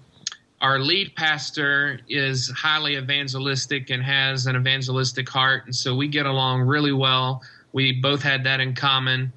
our 0.62 0.80
lead 0.80 1.16
pastor 1.16 2.00
is 2.10 2.50
highly 2.50 2.98
evangelistic 2.98 3.92
and 3.92 4.02
has 4.02 4.48
an 4.48 4.56
evangelistic 4.56 5.30
heart. 5.30 5.66
And 5.66 5.76
so 5.76 5.96
we 5.96 6.08
get 6.08 6.26
along 6.26 6.62
really 6.62 6.92
well. 6.92 7.44
We 7.72 7.92
both 8.02 8.24
had 8.24 8.44
that 8.46 8.60
in 8.60 8.74
common. 8.74 9.32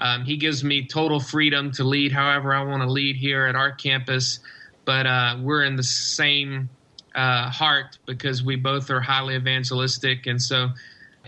Um, 0.00 0.24
he 0.24 0.36
gives 0.36 0.64
me 0.64 0.84
total 0.84 1.20
freedom 1.20 1.70
to 1.72 1.84
lead 1.84 2.10
however 2.10 2.52
I 2.52 2.64
want 2.64 2.82
to 2.82 2.90
lead 2.90 3.14
here 3.14 3.46
at 3.46 3.54
our 3.54 3.70
campus 3.70 4.40
but 4.86 5.06
uh, 5.06 5.36
we're 5.42 5.64
in 5.64 5.76
the 5.76 5.82
same 5.82 6.70
uh, 7.14 7.50
heart 7.50 7.98
because 8.06 8.42
we 8.42 8.56
both 8.56 8.88
are 8.90 9.00
highly 9.00 9.34
evangelistic. 9.34 10.26
And 10.26 10.40
so 10.40 10.70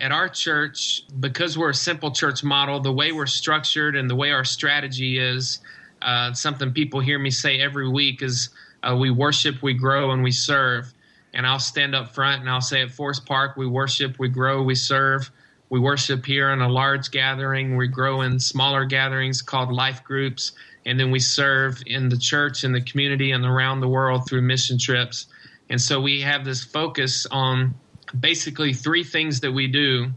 at 0.00 0.12
our 0.12 0.28
church, 0.28 1.02
because 1.20 1.58
we're 1.58 1.70
a 1.70 1.74
simple 1.74 2.10
church 2.10 2.42
model, 2.42 2.80
the 2.80 2.92
way 2.92 3.12
we're 3.12 3.26
structured 3.26 3.96
and 3.96 4.08
the 4.08 4.14
way 4.14 4.30
our 4.30 4.44
strategy 4.44 5.18
is, 5.18 5.58
uh, 6.00 6.32
something 6.32 6.72
people 6.72 7.00
hear 7.00 7.18
me 7.18 7.30
say 7.30 7.60
every 7.60 7.88
week 7.88 8.22
is 8.22 8.50
uh, 8.84 8.96
we 8.96 9.10
worship, 9.10 9.60
we 9.62 9.74
grow, 9.74 10.12
and 10.12 10.22
we 10.22 10.30
serve. 10.30 10.94
And 11.34 11.46
I'll 11.46 11.58
stand 11.58 11.94
up 11.94 12.14
front 12.14 12.40
and 12.40 12.48
I'll 12.48 12.60
say 12.60 12.82
at 12.82 12.92
Forest 12.92 13.26
Park, 13.26 13.56
we 13.56 13.66
worship, 13.66 14.18
we 14.18 14.28
grow, 14.28 14.62
we 14.62 14.76
serve. 14.76 15.30
We 15.70 15.80
worship 15.80 16.24
here 16.24 16.50
in 16.50 16.62
a 16.62 16.68
large 16.68 17.10
gathering. 17.10 17.76
We 17.76 17.88
grow 17.88 18.22
in 18.22 18.40
smaller 18.40 18.86
gatherings 18.86 19.42
called 19.42 19.70
life 19.70 20.02
groups 20.02 20.52
and 20.88 20.98
then 20.98 21.11
we 21.11 21.20
serve 21.20 21.83
in 21.87 22.09
the 22.09 22.16
church 22.16 22.64
and 22.64 22.74
the 22.74 22.81
community 22.81 23.31
and 23.33 23.44
around 23.44 23.81
the 23.81 23.88
world 23.88 24.27
through 24.27 24.40
mission 24.40 24.79
trips. 24.79 25.27
And 25.68 25.81
so 25.81 26.01
we 26.01 26.22
have 26.22 26.46
this 26.46 26.64
focus 26.64 27.27
on 27.31 27.74
basically 28.18 28.72
three 28.72 29.05
things 29.05 29.40
that 29.40 29.53
we 29.53 29.68
do 29.68 30.11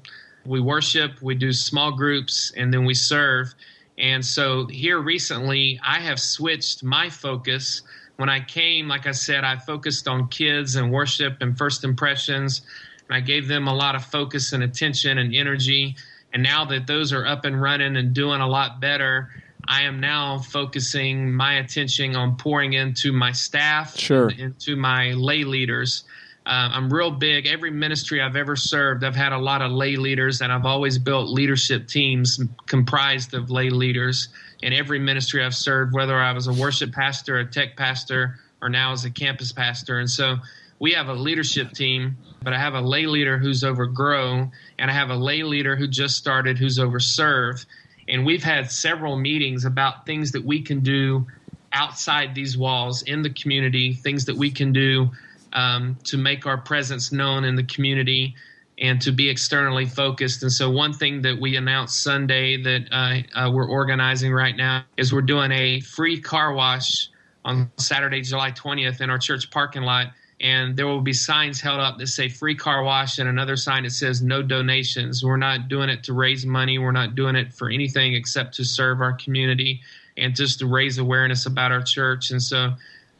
we 0.46 0.60
worship, 0.60 1.22
we 1.22 1.36
do 1.36 1.54
small 1.54 1.92
groups, 1.92 2.52
and 2.58 2.74
then 2.74 2.86
we 2.86 2.96
serve. 2.96 3.54
And 3.98 4.26
so 4.26 4.66
here 4.66 5.00
recently, 5.00 5.80
I 5.86 6.00
have 6.00 6.20
switched 6.20 6.84
my 6.84 7.10
focus. 7.10 7.84
When 8.16 8.30
I 8.30 8.40
came, 8.40 8.88
like 8.88 9.06
I 9.06 9.12
said, 9.12 9.44
I 9.44 9.58
focused 9.58 10.08
on 10.08 10.30
kids 10.30 10.76
and 10.76 10.92
worship 10.92 11.38
and 11.42 11.56
first 11.56 11.84
impressions, 11.84 12.62
and 13.08 13.16
I 13.16 13.20
gave 13.20 13.48
them 13.48 13.68
a 13.68 13.76
lot 13.76 13.96
of 13.96 14.04
focus 14.04 14.54
and 14.54 14.64
attention 14.64 15.20
and 15.20 15.36
energy. 15.36 15.96
And 16.34 16.42
now 16.42 16.66
that 16.66 16.88
those 16.88 17.14
are 17.14 17.26
up 17.26 17.46
and 17.46 17.62
running 17.62 17.96
and 17.96 18.14
doing 18.14 18.42
a 18.42 18.48
lot 18.48 18.80
better, 18.80 19.30
I 19.72 19.84
am 19.84 20.02
now 20.02 20.40
focusing 20.40 21.32
my 21.32 21.54
attention 21.54 22.14
on 22.14 22.36
pouring 22.36 22.74
into 22.74 23.14
my 23.14 23.32
staff, 23.32 23.98
sure. 23.98 24.30
into 24.30 24.76
my 24.76 25.14
lay 25.14 25.46
leaders. 25.46 26.04
Uh, 26.46 26.72
I'm 26.74 26.92
real 26.92 27.10
big. 27.10 27.48
Every 27.48 27.72
ministry 27.72 28.22
I've 28.22 28.36
ever 28.36 28.58
served, 28.58 29.06
I've 29.06 29.16
had 29.16 29.32
a 29.32 29.38
lot 29.38 29.62
of 29.62 29.72
lay 29.72 29.96
leaders, 29.96 30.42
and 30.42 30.52
I've 30.52 30.66
always 30.66 30.98
built 30.98 31.30
leadership 31.30 31.88
teams 31.88 32.38
comprised 32.66 33.34
of 33.34 33.50
lay 33.50 33.70
leaders. 33.70 34.28
In 34.62 34.74
every 34.74 35.00
ministry 35.00 35.42
I've 35.42 35.56
served, 35.56 35.94
whether 35.94 36.18
I 36.18 36.34
was 36.34 36.48
a 36.48 36.54
worship 36.54 36.92
pastor, 36.92 37.40
a 37.40 37.46
tech 37.46 37.78
pastor, 37.78 38.42
or 38.62 38.68
now 38.68 38.92
as 38.92 39.06
a 39.06 39.10
campus 39.10 39.54
pastor. 39.54 40.00
And 40.00 40.10
so 40.10 40.36
we 40.80 40.92
have 40.92 41.08
a 41.08 41.14
leadership 41.14 41.72
team, 41.72 42.18
but 42.44 42.52
I 42.52 42.58
have 42.58 42.74
a 42.74 42.82
lay 42.82 43.06
leader 43.06 43.38
who's 43.38 43.64
over 43.64 43.86
grow, 43.86 44.52
and 44.78 44.92
I 44.92 44.94
have 44.94 45.12
a 45.12 45.16
lay 45.16 45.44
leader 45.44 45.78
who 45.78 45.88
just 45.88 46.18
started 46.18 46.58
who's 46.58 46.78
over 46.78 47.00
serve. 47.00 47.66
And 48.12 48.26
we've 48.26 48.43
had 48.43 48.69
several 48.69 49.15
meetings 49.15 49.65
about 49.65 50.06
things 50.06 50.32
that 50.34 50.43
we 50.43 50.62
can 50.62 50.82
do 50.82 51.26
outside 51.74 52.36
these 52.36 52.58
walls 52.58 53.04
in 53.04 53.21
the 53.21 53.30
community, 53.30 53.93
things 53.93 54.26
that 54.26 54.36
we 54.36 54.52
can 54.52 54.74
do 54.74 55.10
um, 55.54 55.97
to 56.04 56.17
make 56.17 56.45
our 56.45 56.58
presence 56.58 57.12
known 57.13 57.45
in 57.45 57.56
the 57.56 57.63
community 57.63 58.36
and 58.80 59.02
to 59.02 59.12
be 59.12 59.30
externally 59.30 59.86
focused. 59.86 60.43
And 60.43 60.52
so, 60.52 60.69
one 60.69 60.91
thing 60.91 61.21
that 61.21 61.39
we 61.39 61.56
announced 61.56 62.04
Sunday 62.04 62.62
that 62.62 62.88
uh, 62.91 63.39
uh, 63.39 63.52
we're 63.52 63.69
organizing 63.69 64.34
right 64.34 64.56
now 64.56 64.84
is 64.97 65.13
we're 65.13 65.21
doing 65.21 65.52
a 65.52 65.80
free 65.80 66.19
car 66.19 66.54
wash 66.54 67.10
on 67.45 67.71
Saturday, 67.78 68.21
July 68.21 68.52
20th, 68.52 69.02
in 69.02 69.10
our 69.10 69.19
church 69.19 69.50
parking 69.52 69.84
lot. 69.84 70.08
And 70.41 70.75
there 70.75 70.88
will 70.88 71.01
be 71.01 71.13
signs 71.13 71.62
held 71.62 71.80
up 71.80 71.99
that 71.99 72.08
say 72.08 72.27
free 72.27 72.56
car 72.56 72.84
wash 72.84 73.19
and 73.19 73.30
another 73.30 73.56
sign 73.56 73.84
that 73.84 73.91
says 73.91 74.21
no 74.21 74.41
donations. 74.41 75.23
We're 75.23 75.38
not 75.38 75.67
doing 75.67 75.89
it 75.89 76.04
to 76.06 76.13
raise 76.13 76.45
money. 76.45 76.80
We're 76.80 76.91
not 76.91 77.15
doing 77.15 77.36
it 77.36 77.54
for 77.54 77.69
anything 77.69 78.15
except 78.15 78.56
to 78.56 78.65
serve 78.65 79.01
our 79.01 79.13
community 79.13 79.82
and 80.17 80.36
just 80.36 80.60
to 80.60 80.65
raise 80.65 80.97
awareness 80.97 81.45
about 81.45 81.71
our 81.71 81.84
church. 81.84 82.32
And 82.32 82.41
so 82.41 82.73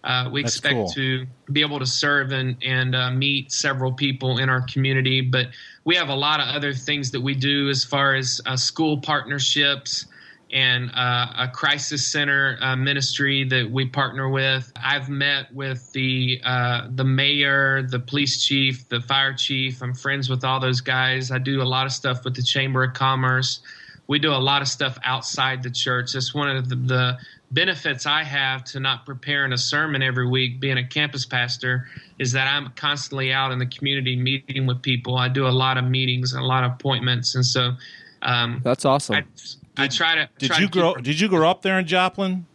uh, 0.04 0.30
we 0.32 0.42
That's 0.42 0.56
expect 0.56 0.74
cool. 0.74 0.90
to 0.90 1.28
be 1.52 1.62
able 1.62 1.78
to 1.78 1.86
serve 1.86 2.32
and, 2.32 2.58
and 2.64 2.96
uh, 2.96 3.12
meet 3.12 3.52
several 3.52 3.94
people 3.94 4.40
in 4.40 4.50
our 4.50 4.62
community. 4.62 5.22
But 5.22 5.50
we 5.86 5.96
have 5.96 6.10
a 6.10 6.16
lot 6.16 6.40
of 6.40 6.48
other 6.48 6.74
things 6.74 7.12
that 7.12 7.22
we 7.22 7.36
do 7.36 7.70
as 7.70 7.84
far 7.84 8.16
as 8.16 8.42
uh, 8.48 8.58
school 8.58 9.00
partnerships 9.00 10.08
and 10.52 10.92
uh, 10.94 11.34
a 11.38 11.48
crisis 11.48 12.06
center 12.06 12.58
uh, 12.62 12.76
ministry 12.76 13.44
that 13.46 13.70
we 13.70 13.86
partner 13.86 14.30
with. 14.30 14.72
I've 14.76 15.10
met 15.10 15.54
with 15.54 15.92
the 15.94 16.42
uh, 16.44 16.88
the 16.94 17.04
mayor, 17.04 17.84
the 17.84 18.00
police 18.00 18.44
chief, 18.44 18.88
the 18.90 19.02
fire 19.02 19.34
chief. 19.34 19.82
I'm 19.82 19.94
friends 19.94 20.30
with 20.30 20.44
all 20.44 20.60
those 20.60 20.82
guys. 20.82 21.32
I 21.32 21.38
do 21.38 21.62
a 21.62 21.64
lot 21.64 21.86
of 21.86 21.92
stuff 21.92 22.26
with 22.26 22.36
the 22.36 22.44
Chamber 22.44 22.84
of 22.84 22.94
Commerce. 22.94 23.62
We 24.08 24.20
do 24.20 24.32
a 24.32 24.36
lot 24.36 24.62
of 24.62 24.68
stuff 24.68 24.98
outside 25.04 25.64
the 25.64 25.72
church. 25.72 26.14
That's 26.14 26.34
one 26.34 26.54
of 26.54 26.68
the, 26.68 26.76
the 26.76 27.18
benefits 27.52 28.06
I 28.06 28.24
have 28.24 28.66
to 28.66 28.80
not 28.82 29.06
preparing 29.06 29.54
a 29.54 29.58
sermon 29.58 30.04
every 30.04 30.28
week, 30.28 30.60
being 30.60 30.78
a 30.78 30.86
campus 30.86 31.26
pastor, 31.26 31.88
is 32.20 32.34
that 32.34 32.48
I'm 32.48 32.72
constantly 32.76 33.32
out 33.32 33.54
in 33.54 33.60
the 33.60 33.66
community 33.66 34.18
meeting 34.18 34.66
with 34.66 34.82
people. 34.82 35.16
I 35.18 35.30
do 35.30 35.48
a 35.48 35.50
lot 35.50 35.78
of 35.78 35.86
meetings 35.86 36.34
and 36.34 36.44
a 36.44 36.46
lot 36.46 36.66
of 36.66 36.74
appointments, 36.74 37.36
and 37.36 37.46
so 37.46 37.72
um, 38.22 38.62
That's 38.64 38.86
awesome. 38.86 39.16
I, 39.16 39.24
I 39.82 39.88
try 39.88 40.16
to. 40.16 40.30
Did 40.38 40.48
try 40.52 40.60
you 40.60 40.68
to 40.68 40.72
grow? 40.72 40.96
Did 40.96 41.20
you 41.20 41.28
grow 41.28 41.50
up 41.50 41.62
there 41.62 41.80
in 41.80 41.88
Joplin? 41.88 42.46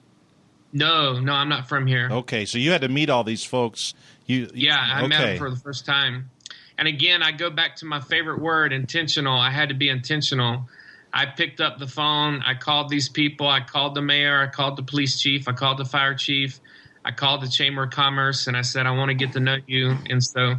No, 0.73 1.19
no, 1.21 1.33
I'm 1.33 1.49
not 1.49 1.69
from 1.69 1.87
here. 1.87 2.09
Okay, 2.11 2.45
so 2.45 2.59
you 2.59 2.71
had 2.71 2.83
to 2.83 2.89
meet 2.89 3.09
all 3.09 3.25
these 3.25 3.45
folks. 3.45 3.95
You 4.27 4.51
Yeah, 4.53 4.77
I 4.79 4.99
okay. 5.01 5.09
met 5.09 5.21
him 5.21 5.39
for 5.39 5.51
the 5.51 5.57
first 5.57 5.87
time. 5.87 6.31
And 6.79 6.87
again, 6.87 7.23
I 7.23 7.33
go 7.33 7.49
back 7.49 7.77
to 7.77 7.87
my 7.87 8.01
favorite 8.01 8.41
word, 8.41 8.73
intentional. 8.73 9.39
I 9.39 9.51
had 9.51 9.71
to 9.71 9.75
be 9.75 9.89
intentional. 9.89 10.69
I 11.15 11.25
picked 11.25 11.61
up 11.61 11.79
the 11.79 11.87
phone. 11.87 12.43
I 12.43 12.55
called 12.55 12.91
these 12.91 13.09
people. 13.09 13.49
I 13.49 13.61
called 13.61 13.95
the 13.95 14.03
mayor. 14.03 14.43
I 14.43 14.49
called 14.49 14.77
the 14.77 14.83
police 14.83 15.19
chief. 15.19 15.49
I 15.49 15.53
called 15.53 15.79
the 15.79 15.85
fire 15.87 16.15
chief. 16.15 16.61
I 17.07 17.13
called 17.13 17.41
the 17.41 17.49
Chamber 17.49 17.85
of 17.85 17.91
Commerce 17.91 18.49
and 18.49 18.57
I 18.57 18.63
said, 18.63 18.87
I 18.87 18.91
want 18.91 19.09
to 19.09 19.15
get 19.15 19.33
to 19.33 19.41
know 19.41 19.57
you. 19.67 19.97
And 20.11 20.23
so 20.23 20.57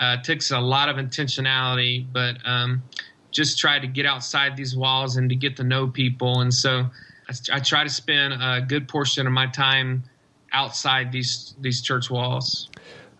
uh, 0.00 0.16
it 0.18 0.24
takes 0.24 0.50
a 0.50 0.58
lot 0.58 0.88
of 0.88 0.96
intentionality, 0.96 2.06
but 2.10 2.38
um, 2.44 2.82
just 3.30 3.58
try 3.58 3.78
to 3.78 3.86
get 3.86 4.06
outside 4.06 4.56
these 4.56 4.76
walls 4.76 5.16
and 5.16 5.28
to 5.28 5.36
get 5.36 5.56
to 5.56 5.64
know 5.64 5.86
people. 5.88 6.40
And 6.40 6.52
so 6.52 6.86
I, 7.28 7.56
I 7.56 7.60
try 7.60 7.84
to 7.84 7.90
spend 7.90 8.34
a 8.34 8.60
good 8.66 8.88
portion 8.88 9.26
of 9.26 9.32
my 9.32 9.46
time 9.46 10.04
outside 10.52 11.12
these 11.12 11.54
these 11.60 11.80
church 11.80 12.10
walls. 12.10 12.68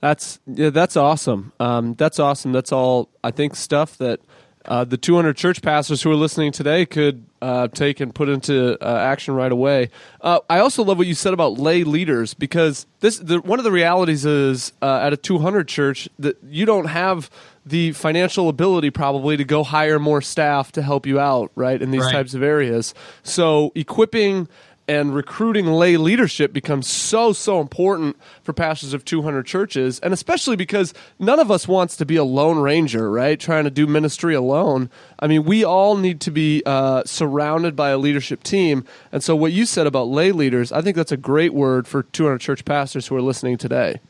That's 0.00 0.40
yeah, 0.46 0.70
that's 0.70 0.96
awesome. 0.96 1.52
Um, 1.60 1.94
that's 1.94 2.18
awesome. 2.18 2.52
That's 2.52 2.72
all 2.72 3.08
I 3.22 3.30
think 3.30 3.54
stuff 3.54 3.98
that 3.98 4.20
uh, 4.66 4.84
the 4.84 4.96
200 4.96 5.36
church 5.36 5.62
pastors 5.62 6.02
who 6.02 6.10
are 6.10 6.16
listening 6.16 6.52
today 6.52 6.84
could 6.84 7.24
uh, 7.40 7.68
take 7.68 8.00
and 8.00 8.14
put 8.14 8.28
into 8.28 8.76
uh, 8.84 8.98
action 8.98 9.34
right 9.34 9.52
away. 9.52 9.90
Uh, 10.20 10.40
I 10.50 10.58
also 10.58 10.84
love 10.84 10.98
what 10.98 11.06
you 11.06 11.14
said 11.14 11.32
about 11.32 11.58
lay 11.58 11.84
leaders 11.84 12.34
because 12.34 12.86
this 13.00 13.18
the, 13.18 13.40
one 13.40 13.58
of 13.58 13.64
the 13.64 13.72
realities 13.72 14.26
is 14.26 14.72
uh, 14.82 15.00
at 15.02 15.12
a 15.12 15.16
200 15.16 15.66
church 15.66 16.08
that 16.18 16.36
you 16.44 16.66
don't 16.66 16.86
have 16.86 17.30
the 17.66 17.92
financial 17.92 18.48
ability 18.48 18.90
probably 18.90 19.36
to 19.36 19.44
go 19.44 19.62
hire 19.62 19.98
more 19.98 20.22
staff 20.22 20.72
to 20.72 20.82
help 20.82 21.06
you 21.06 21.20
out 21.20 21.50
right 21.54 21.80
in 21.80 21.90
these 21.90 22.02
Right. 22.04 22.12
types 22.12 22.34
of 22.34 22.42
areas. 22.42 22.94
So 23.22 23.70
equipping 23.74 24.48
and 24.88 25.14
recruiting 25.14 25.66
lay 25.66 25.96
leadership 25.96 26.52
becomes 26.52 26.88
so 26.88 27.32
so 27.32 27.60
important 27.60 28.16
for 28.42 28.52
pastors 28.52 28.92
of 28.92 29.04
200 29.04 29.46
churches 29.46 30.00
and 30.00 30.12
especially 30.12 30.56
because 30.56 30.92
none 31.20 31.38
of 31.38 31.48
us 31.48 31.68
wants 31.68 31.96
to 31.96 32.04
be 32.04 32.16
a 32.16 32.24
lone 32.24 32.58
ranger 32.58 33.08
right 33.08 33.38
trying 33.38 33.62
to 33.62 33.70
do 33.70 33.86
ministry 33.86 34.34
alone 34.34 34.90
i 35.20 35.28
mean 35.28 35.44
we 35.44 35.62
all 35.62 35.96
need 35.96 36.20
to 36.20 36.32
be 36.32 36.60
uh, 36.66 37.04
surrounded 37.04 37.76
by 37.76 37.90
a 37.90 37.98
leadership 37.98 38.42
team 38.42 38.84
and 39.12 39.22
so 39.22 39.36
what 39.36 39.52
you 39.52 39.64
said 39.64 39.86
about 39.86 40.08
lay 40.08 40.32
leaders 40.32 40.72
i 40.72 40.80
think 40.82 40.96
that's 40.96 41.12
a 41.12 41.16
great 41.16 41.54
word 41.54 41.86
for 41.86 42.02
200 42.02 42.38
church 42.40 42.64
pastors 42.64 43.06
who 43.06 43.14
are 43.14 43.22
listening 43.22 43.56
today 43.56 44.00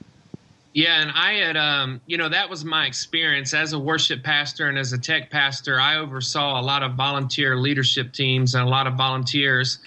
Yeah, 0.72 1.02
and 1.02 1.10
I 1.10 1.32
had, 1.34 1.56
um, 1.56 2.00
you 2.06 2.16
know, 2.16 2.28
that 2.28 2.48
was 2.48 2.64
my 2.64 2.86
experience 2.86 3.54
as 3.54 3.72
a 3.72 3.78
worship 3.78 4.22
pastor 4.22 4.68
and 4.68 4.78
as 4.78 4.92
a 4.92 4.98
tech 4.98 5.30
pastor. 5.30 5.80
I 5.80 5.96
oversaw 5.96 6.60
a 6.60 6.62
lot 6.62 6.84
of 6.84 6.94
volunteer 6.94 7.56
leadership 7.56 8.12
teams 8.12 8.54
and 8.54 8.64
a 8.64 8.68
lot 8.68 8.86
of 8.86 8.94
volunteers. 8.94 9.78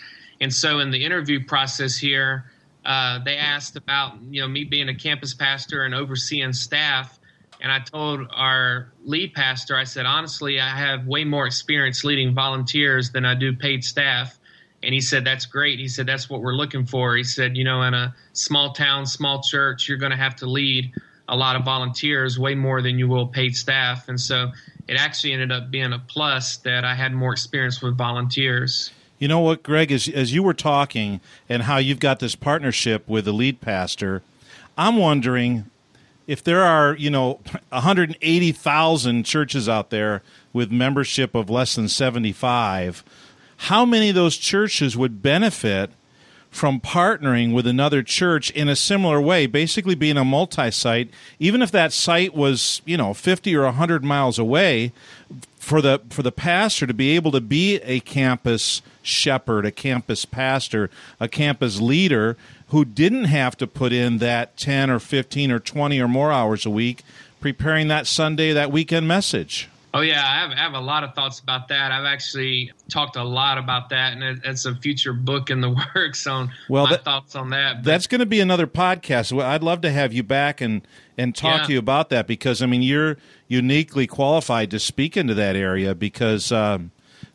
And 0.42 0.54
so 0.54 0.80
in 0.80 0.92
the 0.92 1.04
interview 1.04 1.46
process 1.46 1.96
here, 1.96 2.52
uh, 2.84 3.20
they 3.24 3.38
asked 3.38 3.78
about, 3.78 4.22
you 4.30 4.42
know, 4.42 4.48
me 4.48 4.66
being 4.66 4.90
a 4.90 4.96
campus 4.96 5.34
pastor 5.34 5.86
and 5.86 5.96
overseeing 5.96 6.52
staff. 6.52 7.18
And 7.62 7.72
I 7.72 7.80
told 7.80 8.28
our 8.34 8.92
lead 9.06 9.34
pastor, 9.34 9.78
I 9.78 9.86
said, 9.86 10.06
honestly, 10.06 10.60
I 10.60 10.68
have 10.68 11.08
way 11.08 11.24
more 11.24 11.46
experience 11.46 12.04
leading 12.04 12.34
volunteers 12.34 13.10
than 13.10 13.24
I 13.24 13.36
do 13.36 13.56
paid 13.56 13.86
staff. 13.86 14.38
And 14.84 14.94
he 14.94 15.02
said, 15.02 15.26
That's 15.26 15.46
great. 15.46 15.80
He 15.80 15.88
said, 15.88 16.06
That's 16.06 16.30
what 16.30 16.42
we're 16.42 16.54
looking 16.54 16.86
for. 16.86 17.16
He 17.16 17.24
said, 17.24 17.58
You 17.58 17.64
know, 17.64 17.82
in 17.84 17.94
a 17.94 18.14
small 18.34 18.74
town, 18.74 19.06
small 19.06 19.42
church, 19.42 19.88
you're 19.88 19.98
going 19.98 20.12
to 20.12 20.18
have 20.18 20.36
to 20.38 20.46
lead 20.46 20.92
a 21.30 21.36
lot 21.36 21.56
of 21.56 21.64
volunteers, 21.64 22.38
way 22.38 22.54
more 22.54 22.82
than 22.82 23.00
you 23.00 23.08
will 23.08 23.28
paid 23.28 23.56
staff. 23.56 24.10
And 24.10 24.20
so 24.20 24.52
it 24.88 24.96
actually 24.96 25.34
ended 25.34 25.52
up 25.52 25.72
being 25.72 25.94
a 25.94 26.00
plus 26.00 26.58
that 26.58 26.84
I 26.84 26.96
had 26.96 27.14
more 27.14 27.32
experience 27.32 27.82
with 27.82 27.98
volunteers. 27.98 28.92
You 29.20 29.28
know 29.28 29.40
what, 29.40 29.64
Greg? 29.64 29.92
As 29.92 30.10
as 30.10 30.34
you 30.34 30.44
were 30.44 30.54
talking 30.54 31.22
and 31.48 31.64
how 31.64 31.78
you've 31.78 32.00
got 32.00 32.20
this 32.20 32.36
partnership 32.36 33.08
with 33.08 33.26
the 33.26 33.32
lead 33.32 33.62
pastor, 33.62 34.22
I'm 34.78 34.98
wondering 34.98 35.70
if 36.28 36.44
there 36.44 36.64
are 36.64 36.96
you 36.98 37.10
know 37.10 37.40
180,000 37.70 39.24
churches 39.24 39.70
out 39.70 39.92
there 39.92 40.22
with 40.52 40.72
membership 40.72 41.36
of 41.36 41.50
less 41.50 41.76
than 41.76 41.88
75, 41.88 43.04
how 43.58 43.86
many 43.86 44.10
of 44.10 44.16
those 44.16 44.38
churches 44.38 44.98
would 44.98 45.22
benefit 45.22 45.92
from 46.50 46.80
partnering 46.80 47.52
with 47.52 47.66
another 47.66 48.04
church 48.04 48.52
in 48.52 48.70
a 48.70 48.76
similar 48.76 49.20
way, 49.20 49.48
basically 49.48 49.96
being 49.96 50.18
a 50.18 50.24
multi-site, 50.24 51.10
even 51.40 51.64
if 51.64 51.72
that 51.72 51.92
site 51.92 52.36
was, 52.36 52.82
you 52.86 52.96
know, 52.96 53.14
50 53.14 53.56
or 53.56 53.64
100 53.64 54.04
miles 54.04 54.38
away, 54.38 54.92
for 55.58 55.82
the 55.82 56.02
for 56.10 56.22
the 56.22 56.32
pastor 56.32 56.86
to 56.86 56.94
be 56.94 57.16
able 57.16 57.32
to 57.32 57.40
be 57.40 57.78
a 57.78 58.02
campus 58.02 58.82
shepherd, 59.02 59.66
a 59.66 59.72
campus 59.72 60.26
pastor, 60.26 60.90
a 61.22 61.28
campus 61.28 61.80
leader 61.80 62.36
who 62.68 62.84
didn't 62.84 63.26
have 63.26 63.56
to 63.58 63.66
put 63.66 63.94
in 63.94 64.18
that 64.18 64.58
10 64.58 64.90
or 64.90 65.00
15 65.00 65.52
or 65.52 65.60
20 65.60 66.00
or 66.02 66.08
more 66.08 66.32
hours 66.32 66.66
a 66.66 66.70
week 66.70 67.04
preparing 67.40 67.88
that 67.88 68.08
Sunday, 68.08 68.52
that 68.52 68.72
weekend 68.72 69.08
message. 69.08 69.70
Oh 69.96 70.02
yeah, 70.02 70.24
I 70.26 70.40
have, 70.40 70.52
I 70.52 70.56
have 70.56 70.74
a 70.74 70.80
lot 70.80 71.04
of 71.04 71.14
thoughts 71.14 71.40
about 71.40 71.68
that. 71.68 71.92
I've 71.92 72.06
actually 72.06 72.72
talked 72.90 73.16
a 73.16 73.24
lot 73.24 73.60
about 73.60 73.90
that, 73.90 74.14
and 74.14 74.24
it, 74.24 74.40
it's 74.44 74.66
a 74.66 74.74
future 74.74 75.14
book 75.14 75.52
in 75.52 75.62
the 75.62 75.70
works 75.96 76.26
on 76.26 76.52
Well, 76.68 76.86
my 76.86 76.92
that- 76.94 77.04
thoughts 77.06 77.36
on 77.36 77.52
that. 77.52 77.78
But 77.78 77.84
That's 77.86 78.08
going 78.08 78.20
to 78.20 78.26
be 78.26 78.40
another 78.40 78.66
podcast. 78.66 79.32
Well, 79.32 79.46
I'd 79.48 79.62
love 79.62 79.82
to 79.82 79.92
have 79.92 80.12
you 80.12 80.24
back 80.24 80.62
and 80.62 80.82
and 81.16 81.36
talk 81.36 81.62
Yeah. 81.62 81.66
to 81.68 81.74
you 81.74 81.80
about 81.80 82.10
that 82.10 82.26
because 82.26 82.62
I 82.64 82.66
mean 82.66 82.82
you're 82.82 83.18
uniquely 83.48 84.08
qualified 84.08 84.72
to 84.72 84.80
speak 84.80 85.16
into 85.16 85.36
that 85.36 85.56
area 85.56 85.94
because 85.94 86.52
um, 86.52 86.90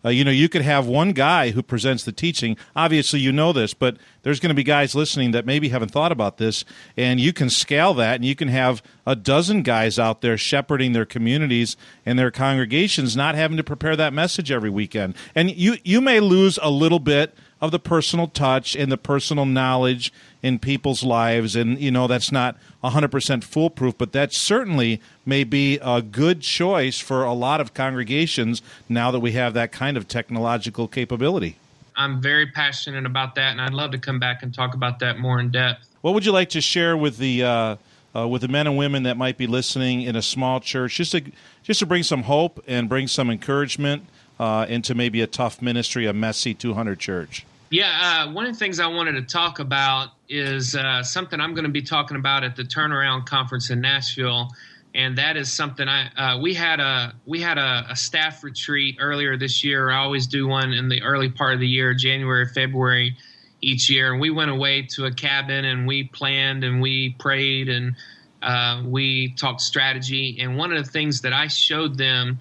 uh, 0.04 0.08
you 0.10 0.24
know 0.24 0.30
you 0.30 0.48
could 0.48 0.62
have 0.62 0.86
one 0.86 1.12
guy 1.12 1.50
who 1.50 1.62
presents 1.62 2.04
the 2.04 2.12
teaching. 2.12 2.56
Obviously, 2.76 3.20
you 3.20 3.32
know 3.32 3.52
this, 3.52 3.74
but 3.74 3.96
there's 4.22 4.40
going 4.40 4.50
to 4.50 4.54
be 4.54 4.62
guys 4.62 4.94
listening 4.94 5.32
that 5.32 5.46
maybe 5.46 5.68
haven't 5.68 5.90
thought 5.90 6.12
about 6.12 6.38
this, 6.38 6.64
and 6.96 7.20
you 7.20 7.32
can 7.32 7.50
scale 7.50 7.94
that, 7.94 8.16
and 8.16 8.24
you 8.24 8.36
can 8.36 8.48
have 8.48 8.82
a 9.06 9.16
dozen 9.16 9.62
guys 9.62 9.98
out 9.98 10.20
there 10.20 10.36
shepherding 10.36 10.92
their 10.92 11.06
communities 11.06 11.76
and 12.06 12.18
their 12.18 12.30
congregations, 12.30 13.16
not 13.16 13.34
having 13.34 13.56
to 13.56 13.64
prepare 13.64 13.96
that 13.96 14.12
message 14.12 14.50
every 14.50 14.70
weekend. 14.70 15.14
And 15.34 15.50
you 15.50 15.76
you 15.84 16.00
may 16.00 16.20
lose 16.20 16.58
a 16.62 16.70
little 16.70 17.00
bit 17.00 17.34
of 17.60 17.70
the 17.70 17.78
personal 17.78 18.28
touch 18.28 18.76
and 18.76 18.90
the 18.90 18.96
personal 18.96 19.44
knowledge 19.44 20.12
in 20.42 20.58
people's 20.58 21.02
lives. 21.02 21.56
And 21.56 21.78
you 21.78 21.90
know 21.90 22.06
that's 22.06 22.30
not 22.30 22.56
100% 22.84 23.44
foolproof 23.44 23.98
but 23.98 24.12
that 24.12 24.32
certainly 24.32 25.00
may 25.26 25.44
be 25.44 25.78
a 25.82 26.00
good 26.00 26.40
choice 26.40 26.98
for 26.98 27.24
a 27.24 27.32
lot 27.32 27.60
of 27.60 27.74
congregations 27.74 28.62
now 28.88 29.10
that 29.10 29.20
we 29.20 29.32
have 29.32 29.54
that 29.54 29.72
kind 29.72 29.96
of 29.96 30.06
technological 30.08 30.88
capability. 30.88 31.56
I'm 31.96 32.22
very 32.22 32.46
passionate 32.46 33.06
about 33.06 33.34
that, 33.34 33.50
and 33.50 33.60
I'd 33.60 33.74
love 33.74 33.90
to 33.90 33.98
come 33.98 34.20
back 34.20 34.44
and 34.44 34.54
talk 34.54 34.74
about 34.74 35.00
that 35.00 35.18
more 35.18 35.40
in 35.40 35.50
depth. 35.50 35.88
what 36.00 36.14
would 36.14 36.24
you 36.24 36.30
like 36.30 36.50
to 36.50 36.60
share 36.60 36.96
with 36.96 37.18
the 37.18 37.42
uh, 37.42 37.76
uh, 38.14 38.26
with 38.26 38.42
the 38.42 38.48
men 38.48 38.66
and 38.66 38.76
women 38.76 39.02
that 39.02 39.16
might 39.16 39.36
be 39.36 39.46
listening 39.46 40.02
in 40.02 40.16
a 40.16 40.22
small 40.22 40.60
church 40.60 40.96
just 40.96 41.12
to 41.12 41.22
just 41.62 41.80
to 41.80 41.86
bring 41.86 42.02
some 42.02 42.22
hope 42.22 42.62
and 42.66 42.88
bring 42.88 43.08
some 43.08 43.30
encouragement 43.30 44.04
uh, 44.38 44.66
into 44.68 44.94
maybe 44.94 45.20
a 45.20 45.26
tough 45.26 45.60
ministry 45.62 46.06
a 46.06 46.12
messy 46.12 46.54
200 46.54 46.98
church 46.98 47.44
Yeah, 47.70 48.24
uh, 48.26 48.32
one 48.32 48.46
of 48.46 48.52
the 48.52 48.58
things 48.58 48.80
I 48.80 48.86
wanted 48.86 49.12
to 49.12 49.22
talk 49.22 49.58
about 49.58 50.10
is 50.28 50.74
uh, 50.74 51.02
something 51.02 51.38
I'm 51.40 51.52
going 51.54 51.66
to 51.66 51.70
be 51.70 51.82
talking 51.82 52.16
about 52.16 52.42
at 52.44 52.56
the 52.56 52.62
Turnaround 52.62 53.26
Conference 53.26 53.68
in 53.70 53.80
Nashville, 53.80 54.48
and 54.94 55.18
that 55.18 55.36
is 55.36 55.52
something 55.52 55.86
I 55.86 56.08
uh, 56.16 56.40
we 56.40 56.54
had 56.54 56.80
a 56.80 57.12
we 57.26 57.40
had 57.40 57.58
a, 57.58 57.86
a 57.90 57.96
staff 57.96 58.42
retreat 58.42 58.96
earlier 59.00 59.36
this 59.36 59.62
year. 59.62 59.90
I 59.90 59.98
always 59.98 60.26
do 60.26 60.46
one 60.48 60.72
in 60.72 60.88
the 60.88 61.02
early 61.02 61.28
part 61.28 61.52
of 61.54 61.60
the 61.60 61.68
year, 61.68 61.92
January, 61.94 62.46
February, 62.46 63.16
each 63.60 63.90
year, 63.90 64.12
and 64.12 64.20
we 64.20 64.30
went 64.30 64.50
away 64.50 64.82
to 64.94 65.04
a 65.04 65.12
cabin 65.12 65.64
and 65.64 65.86
we 65.86 66.04
planned 66.04 66.64
and 66.64 66.80
we 66.80 67.10
prayed 67.18 67.68
and 67.68 67.94
Uh, 68.40 68.82
we 68.86 69.34
talked 69.34 69.60
strategy, 69.60 70.38
and 70.40 70.56
one 70.56 70.72
of 70.72 70.84
the 70.84 70.90
things 70.90 71.20
that 71.22 71.32
I 71.32 71.48
showed 71.48 71.98
them 71.98 72.38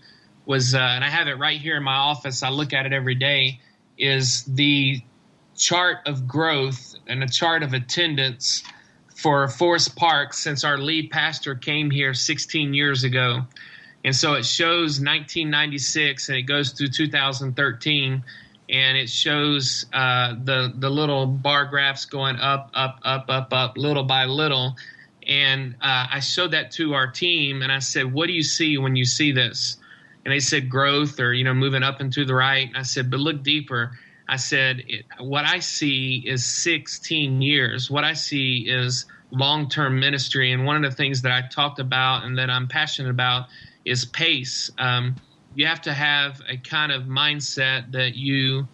was, 0.47 0.73
uh, 0.73 0.79
and 0.79 1.03
I 1.03 1.09
have 1.09 1.27
it 1.27 1.37
right 1.37 1.59
here 1.59 1.77
in 1.77 1.83
my 1.83 1.95
office. 1.95 2.41
I 2.41 2.49
look 2.49 2.73
at 2.73 2.85
it 2.85 2.93
every 2.93 3.15
day. 3.15 3.59
Is 3.97 4.43
the 4.43 5.01
chart 5.55 5.97
of 6.05 6.27
growth 6.27 6.95
and 7.07 7.23
a 7.23 7.27
chart 7.27 7.63
of 7.63 7.73
attendance 7.73 8.63
for 9.15 9.47
Forest 9.47 9.95
Park 9.95 10.33
since 10.33 10.63
our 10.63 10.77
lead 10.77 11.09
pastor 11.09 11.55
came 11.55 11.89
here 11.89 12.13
16 12.13 12.73
years 12.73 13.03
ago. 13.03 13.41
And 14.05 14.15
so 14.15 14.33
it 14.33 14.45
shows 14.45 15.01
1996 15.01 16.29
and 16.29 16.37
it 16.37 16.43
goes 16.43 16.71
through 16.71 16.89
2013 16.89 18.23
and 18.69 18.97
it 18.97 19.09
shows 19.09 19.85
uh, 19.93 20.35
the 20.43 20.73
the 20.77 20.89
little 20.89 21.25
bar 21.25 21.65
graphs 21.65 22.05
going 22.05 22.35
up, 22.37 22.69
up, 22.73 22.99
up, 23.03 23.25
up, 23.29 23.53
up, 23.53 23.77
little 23.77 24.03
by 24.03 24.25
little. 24.25 24.75
And 25.25 25.75
uh, 25.81 26.07
I 26.11 26.19
showed 26.19 26.51
that 26.51 26.71
to 26.73 26.93
our 26.93 27.07
team, 27.07 27.61
and 27.61 27.71
I 27.71 27.79
said, 27.79 28.11
"What 28.13 28.27
do 28.27 28.33
you 28.33 28.43
see 28.43 28.77
when 28.77 28.95
you 28.95 29.05
see 29.05 29.31
this?" 29.31 29.77
And 30.27 30.33
they 30.33 30.41
said, 30.41 30.69
"Growth, 30.69 31.21
or 31.21 31.33
you 31.33 31.45
know, 31.45 31.53
moving 31.53 31.83
up 31.83 32.01
and 32.01 32.11
to 32.11 32.25
the 32.25 32.35
right." 32.35 32.67
And 32.67 32.75
I 32.75 32.81
said, 32.81 33.09
"But 33.09 33.21
look 33.21 33.43
deeper." 33.43 33.97
I 34.27 34.35
said, 34.35 34.83
"What 35.19 35.45
I 35.45 35.59
see 35.59 36.21
is 36.27 36.43
16 36.45 37.41
years. 37.41 37.89
What 37.89 38.03
I 38.03 38.11
see 38.11 38.67
is 38.67 39.05
long-term 39.31 39.97
ministry." 39.97 40.51
And 40.51 40.65
one 40.65 40.75
of 40.75 40.91
the 40.91 40.93
things 40.93 41.21
that 41.21 41.31
I 41.31 41.47
talked 41.47 41.79
about 41.79 42.25
and 42.25 42.37
that 42.39 42.49
I'm 42.49 42.67
passionate 42.67 43.09
about 43.09 43.45
is 43.85 44.03
pace. 44.03 44.69
Um, 44.77 45.15
you 45.55 45.65
have 45.65 45.79
to 45.83 45.93
have 45.93 46.41
a 46.49 46.57
kind 46.57 46.91
of 46.91 47.03
mindset 47.03 47.93
that 47.93 48.17
you 48.17 48.67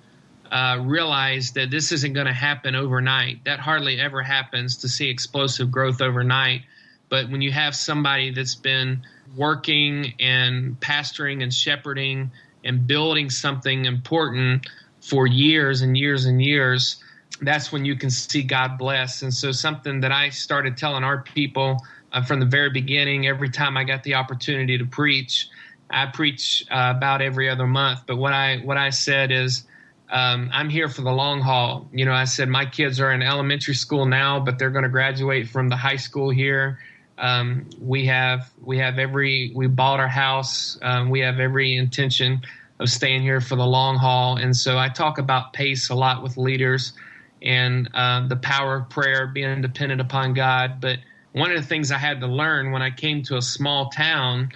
uh, 0.52 0.80
realize 0.82 1.52
that 1.52 1.70
this 1.70 1.92
isn't 1.92 2.14
going 2.14 2.26
to 2.26 2.34
happen 2.34 2.74
overnight. 2.74 3.44
That 3.46 3.60
hardly 3.60 4.00
ever 4.00 4.24
happens 4.24 4.78
to 4.78 4.90
see 4.90 5.08
explosive 5.08 5.70
growth 5.70 6.02
overnight. 6.02 6.62
But 7.10 7.30
when 7.30 7.44
you 7.44 7.52
have 7.52 7.76
somebody 7.76 8.32
that's 8.32 8.56
been 8.56 9.04
working 9.36 10.14
and 10.20 10.80
pastoring 10.80 11.44
and 11.44 11.54
shepherding 11.54 12.32
and 12.64 12.88
building 12.88 13.30
something 13.30 13.86
important 13.86 14.68
for 15.02 15.28
years 15.28 15.82
and 15.82 15.98
years 15.98 16.26
and 16.26 16.42
years, 16.42 17.04
that's 17.42 17.72
when 17.72 17.84
you 17.86 17.96
can 17.96 18.10
see 18.10 18.44
God 18.44 18.78
bless. 18.78 19.22
And 19.22 19.34
so, 19.34 19.52
something 19.52 20.00
that 20.02 20.12
I 20.12 20.30
started 20.30 20.78
telling 20.78 21.04
our 21.04 21.22
people 21.22 21.78
uh, 22.12 22.24
from 22.24 22.40
the 22.40 22.46
very 22.46 22.70
beginning, 22.70 23.28
every 23.28 23.50
time 23.50 23.76
I 23.76 23.84
got 23.84 24.04
the 24.04 24.16
opportunity 24.16 24.78
to 24.78 24.86
preach, 24.86 25.50
I 25.90 26.08
preach 26.08 26.66
uh, 26.72 26.94
about 26.96 27.22
every 27.22 27.50
other 27.50 27.68
month. 27.68 28.02
But 28.08 28.18
what 28.18 28.34
I 28.34 28.58
what 28.58 28.78
I 28.78 28.90
said 28.92 29.32
is, 29.32 29.66
um, 30.10 30.50
I'm 30.54 30.70
here 30.70 30.88
for 30.88 31.02
the 31.02 31.12
long 31.12 31.42
haul. 31.42 31.90
You 31.92 32.06
know, 32.06 32.14
I 32.14 32.26
said 32.26 32.50
my 32.50 32.66
kids 32.66 33.00
are 33.00 33.12
in 33.12 33.22
elementary 33.22 33.76
school 33.76 34.06
now, 34.06 34.40
but 34.40 34.58
they're 34.58 34.70
going 34.70 34.84
to 34.84 34.90
graduate 34.90 35.50
from 35.50 35.70
the 35.70 35.76
high 35.76 35.98
school 35.98 36.30
here. 36.30 36.80
Um, 37.18 37.70
we 37.80 38.06
have 38.08 38.52
we 38.62 38.78
have 38.80 39.00
every 39.00 39.52
we 39.56 39.68
bought 39.68 40.00
our 40.00 40.08
house. 40.08 40.78
Um, 40.82 41.10
we 41.10 41.20
have 41.20 41.40
every 41.40 41.76
intention 41.76 42.42
of 42.80 42.90
staying 42.90 43.22
here 43.22 43.40
for 43.40 43.56
the 43.56 43.66
long 43.66 43.98
haul. 43.98 44.38
And 44.38 44.56
so 44.56 44.78
I 44.78 44.90
talk 44.90 45.18
about 45.18 45.54
pace 45.54 45.90
a 45.90 45.96
lot 45.96 46.24
with 46.24 46.38
leaders 46.38 46.94
and 47.42 47.90
uh, 47.94 48.28
the 48.28 48.36
power 48.38 48.76
of 48.78 48.90
prayer, 48.90 49.28
being 49.28 49.62
dependent 49.62 50.02
upon 50.02 50.34
God. 50.34 50.82
But 50.82 51.00
one 51.34 51.52
of 51.52 51.58
the 51.58 51.68
things 51.68 51.92
I 51.92 51.98
had 51.98 52.20
to 52.22 52.28
learn 52.28 52.72
when 52.72 52.82
I 52.82 52.90
came 52.90 53.24
to 53.24 53.38
a 53.38 53.42
small 53.42 53.90
town 53.90 54.52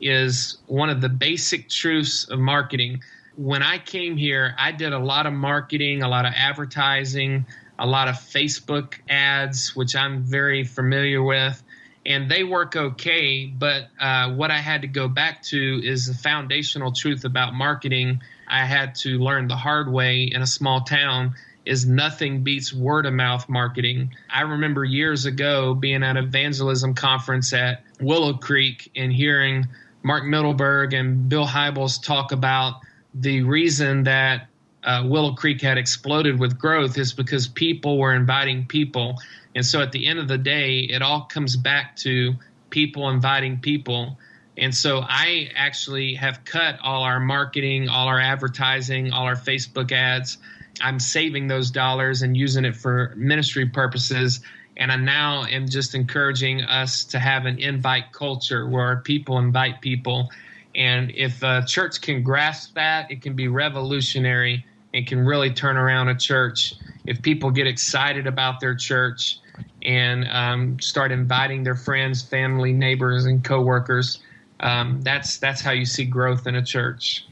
is 0.00 0.58
one 0.66 0.90
of 0.90 1.00
the 1.00 1.08
basic 1.08 1.68
truths 1.68 2.24
of 2.28 2.38
marketing. 2.38 3.02
When 3.36 3.62
I 3.62 3.78
came 3.78 4.16
here, 4.16 4.54
I 4.58 4.72
did 4.72 4.92
a 4.92 4.98
lot 4.98 5.26
of 5.26 5.32
marketing, 5.32 6.02
a 6.02 6.08
lot 6.08 6.24
of 6.26 6.32
advertising, 6.34 7.46
a 7.78 7.86
lot 7.86 8.08
of 8.08 8.14
Facebook 8.16 8.94
ads, 9.08 9.74
which 9.76 9.94
I'm 9.96 10.22
very 10.22 10.64
familiar 10.64 11.22
with, 11.22 11.62
and 12.06 12.30
they 12.30 12.44
work 12.44 12.76
okay. 12.76 13.46
But 13.46 13.88
uh, 13.98 14.32
what 14.34 14.50
I 14.50 14.58
had 14.58 14.82
to 14.82 14.88
go 14.88 15.08
back 15.08 15.42
to 15.44 15.80
is 15.84 16.06
the 16.06 16.14
foundational 16.14 16.92
truth 16.92 17.24
about 17.24 17.54
marketing. 17.54 18.22
I 18.48 18.64
had 18.64 18.94
to 18.96 19.18
learn 19.18 19.48
the 19.48 19.56
hard 19.56 19.92
way 19.92 20.24
in 20.24 20.42
a 20.42 20.46
small 20.46 20.82
town 20.82 21.34
is 21.66 21.86
nothing 21.86 22.42
beats 22.42 22.72
word 22.72 23.06
of 23.06 23.12
mouth 23.12 23.48
marketing. 23.48 24.14
I 24.30 24.42
remember 24.42 24.84
years 24.84 25.26
ago 25.26 25.74
being 25.74 26.02
at 26.02 26.16
an 26.16 26.24
evangelism 26.24 26.94
conference 26.94 27.52
at 27.52 27.84
Willow 28.00 28.34
Creek 28.34 28.90
and 28.96 29.12
hearing 29.12 29.68
Mark 30.02 30.24
Mittelberg 30.24 30.98
and 30.98 31.28
Bill 31.28 31.46
Hybels 31.46 32.02
talk 32.02 32.32
about 32.32 32.80
the 33.14 33.42
reason 33.42 34.04
that 34.04 34.48
uh, 34.82 35.04
Willow 35.06 35.34
Creek 35.34 35.60
had 35.60 35.76
exploded 35.76 36.40
with 36.40 36.58
growth 36.58 36.96
is 36.96 37.12
because 37.12 37.46
people 37.46 37.98
were 37.98 38.14
inviting 38.14 38.66
people. 38.66 39.16
And 39.54 39.64
so 39.64 39.80
at 39.80 39.92
the 39.92 40.06
end 40.06 40.18
of 40.18 40.28
the 40.28 40.38
day, 40.38 40.80
it 40.80 41.02
all 41.02 41.22
comes 41.22 41.56
back 41.56 41.96
to 41.96 42.34
people 42.70 43.08
inviting 43.10 43.58
people. 43.58 44.18
And 44.56 44.74
so 44.74 45.00
I 45.02 45.50
actually 45.56 46.14
have 46.14 46.44
cut 46.44 46.78
all 46.82 47.02
our 47.02 47.18
marketing, 47.18 47.88
all 47.88 48.06
our 48.06 48.20
advertising, 48.20 49.12
all 49.12 49.24
our 49.24 49.36
Facebook 49.36 49.90
ads. 49.90 50.38
I'm 50.80 51.00
saving 51.00 51.48
those 51.48 51.70
dollars 51.70 52.22
and 52.22 52.36
using 52.36 52.64
it 52.64 52.76
for 52.76 53.12
ministry 53.16 53.66
purposes 53.66 54.40
and 54.80 54.90
I 54.90 54.96
now 54.96 55.44
am 55.44 55.68
just 55.68 55.94
encouraging 55.94 56.62
us 56.62 57.04
to 57.04 57.18
have 57.18 57.44
an 57.44 57.58
invite 57.58 58.12
culture 58.12 58.66
where 58.66 58.96
people 58.96 59.38
invite 59.38 59.82
people. 59.82 60.30
And 60.74 61.12
if 61.14 61.42
a 61.42 61.62
church 61.66 62.00
can 62.00 62.22
grasp 62.22 62.74
that, 62.74 63.10
it 63.10 63.20
can 63.20 63.34
be 63.34 63.46
revolutionary 63.46 64.64
and 64.94 65.06
can 65.06 65.20
really 65.20 65.52
turn 65.52 65.76
around 65.76 66.08
a 66.08 66.14
church. 66.14 66.74
If 67.04 67.20
people 67.20 67.50
get 67.50 67.66
excited 67.66 68.26
about 68.26 68.58
their 68.60 68.74
church 68.74 69.39
and 69.82 70.26
um, 70.28 70.80
start 70.80 71.12
inviting 71.12 71.64
their 71.64 71.76
friends, 71.76 72.22
family, 72.22 72.72
neighbors, 72.72 73.24
and 73.24 73.42
coworkers, 73.44 74.20
um, 74.60 75.00
that's 75.02 75.38
that's 75.38 75.60
how 75.60 75.72
you 75.72 75.84
see 75.84 76.04
growth 76.04 76.46
in 76.46 76.54
a 76.56 76.62
church. 76.62 77.26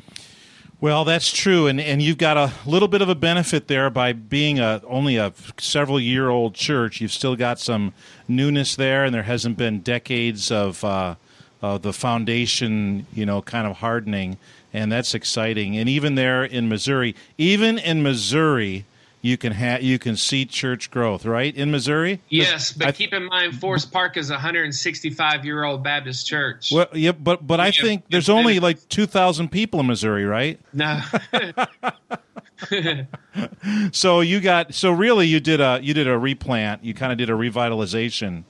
Well, 0.81 1.05
that's 1.05 1.33
true, 1.33 1.67
and 1.67 1.81
and 1.81 2.01
you've 2.01 2.19
got 2.19 2.37
a 2.37 2.53
little 2.65 2.87
bit 2.87 3.03
of 3.03 3.09
a 3.09 3.17
benefit 3.17 3.67
there 3.67 3.91
by 3.91 4.13
being 4.13 4.61
a 4.61 4.81
only 4.87 5.17
a 5.17 5.33
several 5.59 5.99
year 5.99 6.29
old 6.29 6.55
church. 6.55 7.01
You've 7.01 7.13
still 7.13 7.35
got 7.35 7.59
some 7.59 7.93
newness 8.29 8.77
there, 8.77 9.05
and 9.05 9.13
there 9.13 9.25
hasn't 9.25 9.57
been 9.57 9.81
decades 9.81 10.53
of 10.53 10.85
uh, 10.85 11.17
uh, 11.63 11.79
the 11.79 11.93
foundation, 11.93 13.07
you 13.13 13.27
know, 13.27 13.43
kind 13.43 13.67
of 13.67 13.79
hardening, 13.79 14.39
and 14.73 14.93
that's 14.93 15.15
exciting. 15.15 15.77
And 15.77 15.89
even 15.89 16.15
there 16.15 16.45
in 16.45 16.69
Missouri, 16.69 17.17
even 17.37 17.77
in 17.79 18.03
Missouri, 18.03 18.85
you 19.29 19.37
can 19.37 19.53
have 19.53 19.83
you 19.83 19.99
can 19.99 20.17
see 20.17 20.45
church 20.45 20.91
growth, 20.91 21.25
right? 21.25 21.55
In 21.55 21.71
Missouri? 21.71 22.21
Yes, 22.29 22.73
but 22.73 22.95
keep 22.95 23.13
in 23.13 23.25
mind 23.27 23.61
Forest 23.61 23.93
Park 23.93 24.17
is 24.17 24.31
a 24.31 24.35
165 24.35 25.45
year 25.45 25.65
old 25.65 25.85
Baptist 25.85 26.27
church. 26.27 26.73
Well, 26.73 26.89
yeah, 26.93 27.13
but 27.13 27.47
but 27.47 27.61
I 27.61 27.71
think 27.71 28.05
there's 28.11 28.29
only 28.29 28.59
like 28.59 28.89
2,000 28.89 29.51
people 29.51 29.81
in 29.81 29.87
Missouri, 29.87 30.25
right? 30.25 30.59
No. 30.73 31.01
so 33.93 34.21
you 34.21 34.41
got 34.41 34.75
so 34.75 34.91
really 34.91 35.27
you 35.27 35.41
did 35.41 35.61
a 35.61 35.79
you 35.83 35.95
did 35.95 36.09
a 36.09 36.19
replant, 36.19 36.85
you 36.85 36.95
kind 36.95 37.13
of 37.13 37.19
did 37.19 37.31
a 37.31 37.35
revitalization 37.35 38.45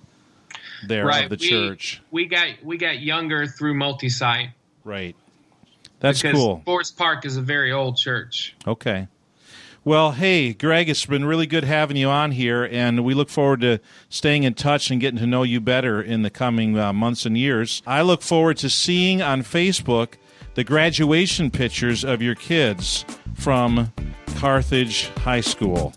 there 0.86 1.04
right. 1.04 1.24
of 1.24 1.30
the 1.30 1.38
we, 1.40 1.48
church. 1.48 2.02
We 2.10 2.26
got 2.26 2.48
we 2.62 2.78
got 2.78 3.00
younger 3.00 3.46
through 3.46 3.74
multi-site. 3.74 4.50
Right. 4.84 5.16
That's 6.00 6.22
because 6.22 6.36
cool. 6.36 6.62
Forest 6.64 6.96
Park 6.96 7.26
is 7.26 7.36
a 7.36 7.42
very 7.42 7.72
old 7.72 7.96
church. 7.96 8.54
Okay. 8.66 9.08
Well, 9.88 10.12
hey, 10.12 10.52
Greg, 10.52 10.90
it's 10.90 11.06
been 11.06 11.24
really 11.24 11.46
good 11.46 11.64
having 11.64 11.96
you 11.96 12.10
on 12.10 12.32
here, 12.32 12.68
and 12.70 13.06
we 13.06 13.14
look 13.14 13.30
forward 13.30 13.62
to 13.62 13.78
staying 14.10 14.42
in 14.42 14.52
touch 14.52 14.90
and 14.90 15.00
getting 15.00 15.18
to 15.18 15.26
know 15.26 15.44
you 15.44 15.62
better 15.62 16.02
in 16.02 16.20
the 16.20 16.28
coming 16.28 16.78
uh, 16.78 16.92
months 16.92 17.24
and 17.24 17.38
years. 17.38 17.80
I 17.86 18.02
look 18.02 18.20
forward 18.20 18.58
to 18.58 18.68
seeing 18.68 19.22
on 19.22 19.40
Facebook 19.40 20.16
the 20.56 20.62
graduation 20.62 21.50
pictures 21.50 22.04
of 22.04 22.20
your 22.20 22.34
kids 22.34 23.06
from 23.32 23.90
Carthage 24.36 25.08
High 25.20 25.40
School. 25.40 25.94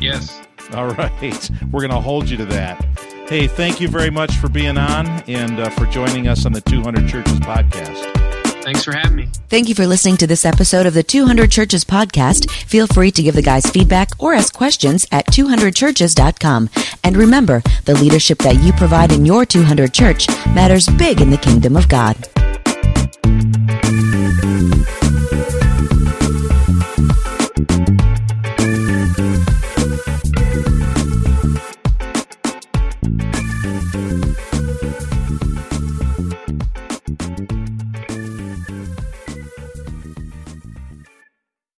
Yes. 0.00 0.40
All 0.72 0.86
right. 0.94 1.50
We're 1.70 1.80
going 1.80 1.90
to 1.90 2.00
hold 2.00 2.30
you 2.30 2.38
to 2.38 2.46
that. 2.46 2.82
Hey, 3.28 3.48
thank 3.48 3.82
you 3.82 3.88
very 3.88 4.10
much 4.10 4.34
for 4.36 4.48
being 4.48 4.78
on 4.78 5.06
and 5.28 5.60
uh, 5.60 5.68
for 5.68 5.84
joining 5.84 6.26
us 6.26 6.46
on 6.46 6.52
the 6.54 6.62
200 6.62 7.06
Churches 7.06 7.38
podcast. 7.40 8.25
Thanks 8.66 8.82
for 8.82 8.96
having 8.96 9.14
me. 9.14 9.28
Thank 9.48 9.68
you 9.68 9.76
for 9.76 9.86
listening 9.86 10.16
to 10.16 10.26
this 10.26 10.44
episode 10.44 10.86
of 10.86 10.94
the 10.94 11.04
200 11.04 11.52
Churches 11.52 11.84
podcast. 11.84 12.50
Feel 12.50 12.88
free 12.88 13.12
to 13.12 13.22
give 13.22 13.36
the 13.36 13.40
guys 13.40 13.64
feedback 13.70 14.08
or 14.18 14.34
ask 14.34 14.52
questions 14.52 15.06
at 15.12 15.24
200churches.com. 15.26 16.70
And 17.04 17.16
remember, 17.16 17.62
the 17.84 17.94
leadership 17.94 18.38
that 18.38 18.60
you 18.64 18.72
provide 18.72 19.12
in 19.12 19.24
your 19.24 19.46
200 19.46 19.94
church 19.94 20.26
matters 20.46 20.88
big 20.88 21.20
in 21.20 21.30
the 21.30 21.36
kingdom 21.36 21.76
of 21.76 21.88
God. 21.88 22.16